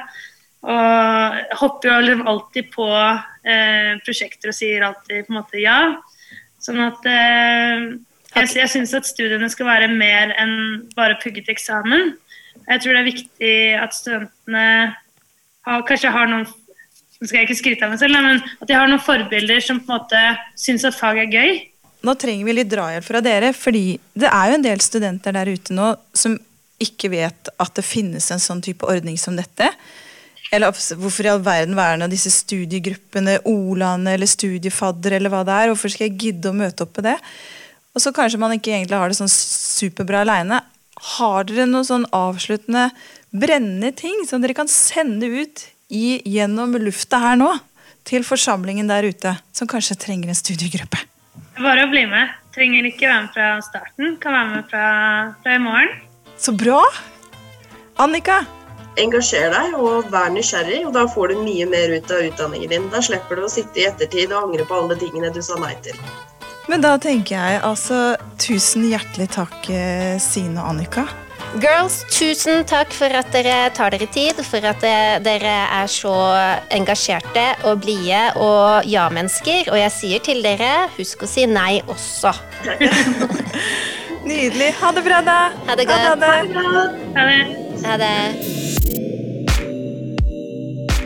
Og 0.63 1.39
hopper 1.59 1.91
jo 1.91 2.17
alltid 2.31 2.69
på 2.73 2.89
eh, 2.89 3.93
prosjekter 4.03 4.51
og 4.51 4.57
sier 4.57 4.85
alltid 4.87 5.27
på 5.27 5.33
en 5.33 5.39
måte 5.39 5.61
ja. 5.61 5.79
Sånn 6.63 6.81
at 6.83 7.05
eh, 7.09 7.85
jeg, 8.33 8.51
jeg 8.57 8.71
syns 8.71 8.95
at 8.97 9.07
studiene 9.07 9.49
skal 9.51 9.69
være 9.69 9.91
mer 9.91 10.33
enn 10.39 10.55
bare 10.97 11.19
pugget 11.21 11.51
eksamen. 11.51 12.13
Jeg 12.69 12.83
tror 12.83 12.95
det 12.95 13.01
er 13.01 13.09
viktig 13.09 13.55
at 13.83 13.95
studentene 13.97 14.67
har, 15.67 15.87
kanskje 15.87 16.13
har 16.13 16.29
noen 16.31 16.47
nå 17.23 17.29
skal 17.29 17.39
jeg 17.39 17.47
ikke 17.47 17.55
skryte 17.55 17.85
av 17.85 17.93
meg 17.93 17.99
selv, 18.01 18.19
men 18.19 18.41
at 18.43 18.67
de 18.67 18.75
har 18.75 18.89
noen 18.91 18.99
forbilder 18.99 19.61
som 19.63 19.77
på 19.79 19.87
en 19.87 20.01
måte 20.01 20.23
syns 20.59 20.83
at 20.83 20.97
fag 20.97 21.21
er 21.21 21.29
gøy. 21.31 21.53
Nå 22.03 22.15
trenger 22.19 22.49
vi 22.49 22.55
litt 22.57 22.67
drahjelp 22.67 23.05
fra 23.07 23.21
dere, 23.23 23.53
fordi 23.55 23.95
det 24.19 24.27
er 24.27 24.49
jo 24.51 24.57
en 24.57 24.65
del 24.65 24.83
studenter 24.83 25.35
der 25.37 25.53
ute 25.55 25.75
nå 25.77 25.93
som 26.19 26.35
ikke 26.83 27.13
vet 27.13 27.51
at 27.63 27.71
det 27.77 27.85
finnes 27.87 28.27
en 28.33 28.43
sånn 28.43 28.59
type 28.65 28.83
ordning 28.91 29.15
som 29.21 29.37
dette. 29.39 29.69
Eller 30.53 30.69
hvorfor 30.69 31.25
i 31.25 31.31
all 31.31 31.41
verden 31.41 31.73
være 31.77 32.07
disse 32.11 32.29
studiegruppene, 32.29 33.39
Olaene 33.49 34.13
eller 34.13 34.29
studiefadder 34.29 35.17
eller 35.17 35.33
hva 35.33 35.41
det 35.47 35.55
er? 35.55 35.71
Hvorfor 35.71 35.89
skal 35.89 36.11
jeg 36.11 36.19
gidde 36.27 36.51
å 36.51 36.57
møte 36.57 36.85
opp 36.85 36.93
på 36.93 37.05
det? 37.05 37.15
Og 37.93 38.03
så 38.03 38.13
kanskje 38.13 38.41
man 38.41 38.53
ikke 38.53 38.73
egentlig 38.75 38.99
har 38.99 39.09
det 39.09 39.17
sånn 39.17 39.31
superbra 39.31 40.21
aleine. 40.21 40.61
Har 41.17 41.49
dere 41.49 41.65
noen 41.69 41.87
sånn 41.87 42.05
avsluttende 42.13 42.91
brennende 43.33 43.89
ting 43.97 44.23
som 44.29 44.43
dere 44.43 44.55
kan 44.57 44.69
sende 44.69 45.29
ut 45.29 45.65
i, 45.89 46.21
gjennom 46.21 46.77
lufta 46.81 47.21
her 47.21 47.39
nå? 47.41 47.49
Til 48.05 48.25
forsamlingen 48.27 48.89
der 48.89 49.07
ute, 49.07 49.37
som 49.55 49.69
kanskje 49.69 49.97
trenger 50.05 50.29
en 50.29 50.37
studiegruppe? 50.37 50.99
Bare 51.57 51.85
å 51.85 51.91
bli 51.91 52.03
med. 52.09 52.33
Trenger 52.53 52.89
ikke 52.89 53.07
være 53.07 53.21
med 53.25 53.33
fra 53.33 53.51
starten. 53.65 54.17
Kan 54.21 54.35
være 54.35 54.49
med 54.51 54.67
fra, 54.69 54.87
fra 55.41 55.55
i 55.55 55.61
morgen. 55.63 55.93
Så 56.37 56.53
bra! 56.57 56.81
Annika, 58.01 58.41
engasjer 59.01 59.49
deg 59.53 59.77
og 59.79 60.11
vær 60.13 60.29
nysgjerrig, 60.33 60.83
og 60.87 60.93
da 60.97 61.07
får 61.09 61.33
du 61.33 61.41
mye 61.43 61.65
mer 61.69 61.95
ut 61.95 62.13
av 62.13 62.27
utdanningen 62.29 62.75
din. 62.75 62.91
Da 62.93 63.01
slipper 63.05 63.39
du 63.39 63.47
å 63.47 63.51
sitte 63.51 63.81
i 63.81 63.87
ettertid 63.89 64.33
og 64.33 64.49
angre 64.49 64.67
på 64.69 64.77
alle 64.81 64.99
tingene 64.99 65.33
du 65.33 65.41
sa 65.45 65.57
nei 65.61 65.73
til. 65.85 65.97
Men 66.71 66.83
da 66.83 66.95
tenker 67.01 67.35
jeg 67.35 67.59
altså 67.67 68.15
Tusen 68.39 68.85
hjertelig 68.87 69.29
takk, 69.35 69.57
eh, 69.69 70.15
Sine 70.21 70.61
og 70.61 70.73
Annika. 70.73 71.07
Girls, 71.61 71.99
tusen 72.09 72.63
takk 72.65 72.89
for 72.97 73.13
at 73.13 73.27
dere 73.35 73.67
tar 73.77 73.93
dere 73.93 74.07
tid, 74.09 74.39
for 74.47 74.63
at 74.65 74.81
eh, 74.87 75.19
dere 75.21 75.53
er 75.67 75.91
så 75.91 76.13
engasjerte 76.73 77.43
og 77.69 77.83
blide 77.83 78.23
og 78.41 78.89
ja-mennesker. 78.89 79.69
Og 79.69 79.77
jeg 79.77 79.93
sier 79.99 80.25
til 80.25 80.41
dere, 80.45 80.89
husk 80.97 81.27
å 81.27 81.29
si 81.29 81.45
nei 81.49 81.77
også. 81.85 82.33
Nydelig. 84.27 84.73
Ha 84.81 84.91
det 84.97 85.05
bra, 85.05 85.21
da. 85.21 85.39
Ha 85.69 85.77
det 85.77 85.87
godt. 85.91 86.09
Ha 86.09 87.29
det. 87.29 87.39
Ha 87.85 87.97
det. 88.01 88.62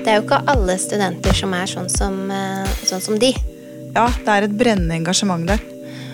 Det. 0.07 0.13
Er 0.13 0.21
jo 0.21 0.23
ikke 0.23 0.45
alle 0.47 0.75
studenter 0.79 1.35
som 1.35 1.51
er 1.51 1.67
sånn 1.67 1.89
som, 1.91 2.13
eh, 2.31 2.75
sånn 2.87 3.01
som 3.03 3.17
de. 3.19 3.33
Ja, 3.91 4.05
det 4.07 4.31
er 4.31 4.45
et 4.45 4.53
brennende 4.55 4.95
engasjement 4.95 5.45
der. 5.45 5.59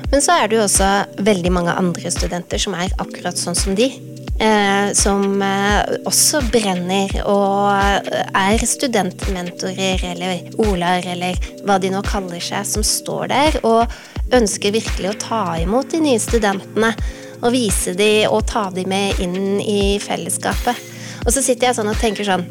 Men 0.10 0.20
så 0.20 0.34
er 0.34 0.48
det 0.48 0.58
jo 0.58 0.64
også 0.64 0.88
veldig 1.22 1.52
mange 1.54 1.76
andre 1.78 2.10
studenter 2.10 2.58
som 2.58 2.74
er 2.74 2.90
akkurat 2.98 3.38
sånn 3.38 3.56
som 3.56 3.76
de. 3.76 3.92
Eh, 4.40 4.94
som 4.98 5.40
eh, 5.44 5.86
også 6.10 6.42
brenner 6.50 7.14
og 7.22 7.70
er 8.34 8.66
studentmentorer 8.66 10.02
eller 10.10 10.50
olar 10.58 11.06
eller 11.06 11.38
hva 11.62 11.78
de 11.78 11.94
nå 11.94 12.02
kaller 12.02 12.42
seg, 12.42 12.66
som 12.66 12.82
står 12.82 13.28
der 13.30 13.60
og 13.62 13.86
ønsker 14.34 14.74
virkelig 14.74 15.12
å 15.12 15.20
ta 15.22 15.44
imot 15.62 15.94
de 15.94 16.02
nye 16.02 16.18
studentene. 16.18 16.96
Og 17.44 17.52
vise 17.54 17.94
de 17.94 18.26
og 18.26 18.48
ta 18.48 18.72
de 18.74 18.90
med 18.90 19.22
inn 19.22 19.62
i 19.62 20.00
fellesskapet. 20.02 20.82
Og 21.28 21.32
så 21.32 21.44
sitter 21.44 21.68
jeg 21.68 21.78
sånn 21.78 21.94
og 21.94 22.02
tenker 22.02 22.26
sånn 22.26 22.50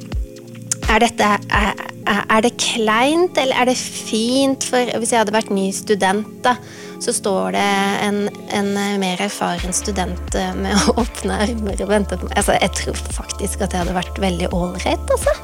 er, 0.92 1.05
dette, 1.05 1.28
er, 1.52 1.83
er 2.22 2.44
det 2.44 2.52
kleint, 2.61 3.38
eller 3.40 3.62
er 3.62 3.70
det 3.70 3.76
fint? 3.78 4.64
For 4.68 4.92
hvis 4.98 5.12
jeg 5.14 5.22
hadde 5.22 5.35
vært 5.35 5.52
ny 5.55 5.68
student, 5.74 6.28
da, 6.44 6.57
så 7.02 7.14
står 7.16 7.55
det 7.57 7.68
en, 8.07 8.24
en 8.55 8.72
mer 9.02 9.22
erfaren 9.24 9.74
student 9.74 10.37
eh, 10.38 10.52
med 10.59 10.90
åpne 11.02 11.38
armer 11.46 11.85
og 11.85 11.92
venter 11.92 12.20
på 12.20 12.28
meg. 12.28 12.37
Altså, 12.40 12.59
jeg 12.61 12.74
tror 12.78 13.00
faktisk 13.18 13.64
at 13.64 13.72
det 13.72 13.83
hadde 13.83 13.96
vært 13.96 14.20
veldig 14.22 14.52
ålreit, 14.55 15.16
altså. 15.16 15.37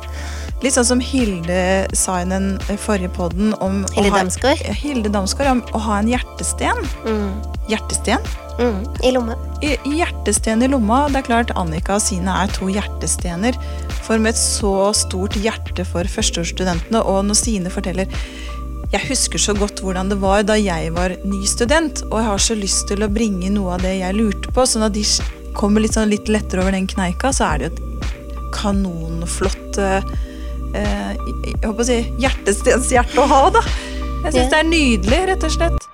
Litt 0.58 0.74
sånn 0.74 0.88
som 0.88 1.02
Hilde 1.02 1.86
sa 1.94 2.16
i 2.18 2.26
den 2.26 2.56
forrige 2.82 3.12
podden 3.14 3.52
om 3.62 3.84
Hilde 3.94 4.10
Damsgaard? 4.16 4.64
Hilde 4.74 5.12
Damsgaard 5.14 5.52
om 5.52 5.60
å 5.78 5.82
ha 5.84 6.00
en 6.02 6.10
hjertesten. 6.10 6.82
Mm. 7.06 7.28
Hjertesten? 7.70 8.26
Mm. 8.58 8.80
I 9.06 9.12
lomme. 9.14 9.36
I, 9.62 9.76
hjertesten 10.28 10.62
i 10.62 10.68
lomma. 10.68 11.06
Det 11.08 11.22
er 11.22 11.24
klart 11.24 11.50
Annika 11.56 11.96
og 11.96 12.02
Sine 12.04 12.32
er 12.42 12.50
to 12.52 12.68
hjertestener. 12.68 13.56
For 14.04 14.20
med 14.20 14.34
et 14.34 14.40
så 14.40 14.90
stort 14.92 15.38
hjerte 15.40 15.86
for 15.88 16.04
førsteårsstudentene. 16.04 17.00
Og 17.00 17.24
når 17.24 17.38
Sine 17.38 17.72
forteller 17.72 18.08
jeg 18.92 19.04
husker 19.04 19.40
så 19.40 19.52
godt 19.56 19.82
hvordan 19.84 20.08
det 20.08 20.16
var 20.20 20.44
da 20.48 20.56
jeg 20.56 20.92
var 20.96 21.12
ny 21.24 21.42
student, 21.44 22.00
og 22.08 22.22
jeg 22.22 22.26
har 22.28 22.40
så 22.40 22.54
lyst 22.56 22.86
til 22.88 23.04
å 23.04 23.10
bringe 23.12 23.50
noe 23.52 23.74
av 23.76 23.84
det 23.84 23.98
jeg 23.98 24.16
lurte 24.16 24.52
på, 24.52 24.64
sånn 24.64 24.86
at 24.86 24.94
de 24.96 25.02
kommer 25.56 25.84
litt, 25.84 25.92
sånn 25.96 26.08
litt 26.08 26.30
lettere 26.32 26.64
over 26.64 26.72
den 26.72 26.88
kneika, 26.88 27.28
så 27.36 27.50
er 27.50 27.60
det 27.60 27.68
jo 27.68 27.74
et 27.74 28.48
kanonflott 28.56 29.76
eh, 29.84 30.08
eh, 30.72 31.12
jeg 31.20 31.60
håper 31.66 31.84
å 31.84 31.88
si, 31.90 31.98
hjertestenshjerte 32.24 33.20
å 33.20 33.28
ha, 33.28 33.42
da. 33.58 33.64
Jeg 34.24 34.38
syns 34.38 34.56
det 34.56 34.62
er 34.62 34.72
nydelig, 34.72 35.20
rett 35.34 35.48
og 35.50 35.56
slett. 35.58 35.88